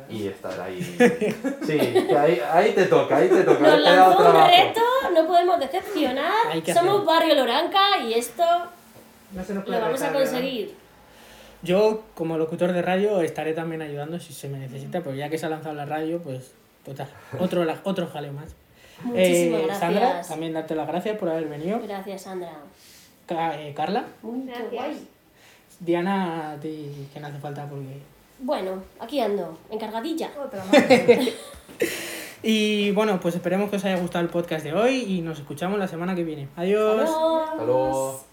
y 0.10 0.28
estar 0.28 0.60
ahí. 0.62 0.82
Sí, 0.82 1.78
que 1.78 2.18
ahí, 2.18 2.42
ahí 2.52 2.72
te 2.74 2.86
toca, 2.86 3.18
ahí 3.18 3.30
te 3.30 3.44
toca. 3.44 3.60
Nos 3.60 3.80
lanzó 3.82 4.10
un 4.12 4.18
trabajo. 4.18 4.48
reto, 4.52 4.82
no 5.14 5.28
podemos 5.28 5.60
decepcionar. 5.60 6.32
Somos. 6.74 7.06
Barrio 7.06 7.36
Loranca 7.36 8.00
y 8.08 8.14
esto 8.14 8.44
No 9.32 9.44
se 9.44 9.54
nos 9.54 9.68
lo 9.68 9.80
vamos 9.80 10.02
a 10.02 10.12
conseguir. 10.14 10.76
Yo, 11.62 12.04
como 12.16 12.38
locutor 12.38 12.74
de 12.74 12.82
radio, 12.82 13.22
estaré 13.22 13.54
también 13.54 13.82
ayudando 13.82 14.20
si 14.20 14.34
se 14.34 14.50
me 14.50 14.58
necesita, 14.60 15.02
porque 15.02 15.20
ya 15.20 15.30
que 15.30 15.38
se 15.38 15.46
ha 15.46 15.50
lanzado 15.50 15.76
la 15.76 15.86
radio, 15.86 16.20
pues 16.22 16.52
total, 16.84 17.08
otro, 17.40 17.64
la- 17.64 17.80
otro 17.84 18.08
jaleo 18.08 18.34
más. 18.34 18.54
Muchísimas 19.04 19.62
Eh, 19.62 19.64
gracias. 19.66 19.80
Sandra, 19.80 20.22
también 20.28 20.54
darte 20.54 20.76
las 20.76 20.88
gracias 20.88 21.18
por 21.18 21.30
haber 21.30 21.48
venido. 21.48 21.80
Gracias, 21.82 22.22
Sandra. 22.24 22.52
Ca- 23.26 23.60
eh, 23.62 23.74
Carla, 23.74 24.06
Muy 24.22 24.46
Gracias. 24.46 24.72
guay. 24.72 25.08
Diana, 25.80 26.52
a 26.52 26.56
ti 26.58 27.08
que 27.14 27.20
no 27.20 27.28
hace 27.28 27.38
falta 27.40 27.66
porque... 27.66 27.98
Bueno, 28.44 28.84
aquí 29.00 29.22
ando, 29.22 29.58
encargadilla. 29.72 30.30
Otra 30.38 30.64
más. 30.66 30.84
Y 32.46 32.92
bueno, 32.92 33.22
pues 33.22 33.36
esperemos 33.36 33.70
que 33.70 33.78
os 33.78 33.86
haya 33.86 33.96
gustado 33.96 34.22
el 34.26 34.30
podcast 34.30 34.66
de 34.66 34.74
hoy 34.74 35.06
y 35.08 35.22
nos 35.22 35.40
escuchamos 35.40 35.80
la 35.80 35.88
semana 35.88 36.14
que 36.14 36.26
viene. 36.26 36.50
Adiós. 36.58 37.10
Adiós. 37.10 37.66
Luego. 37.66 38.33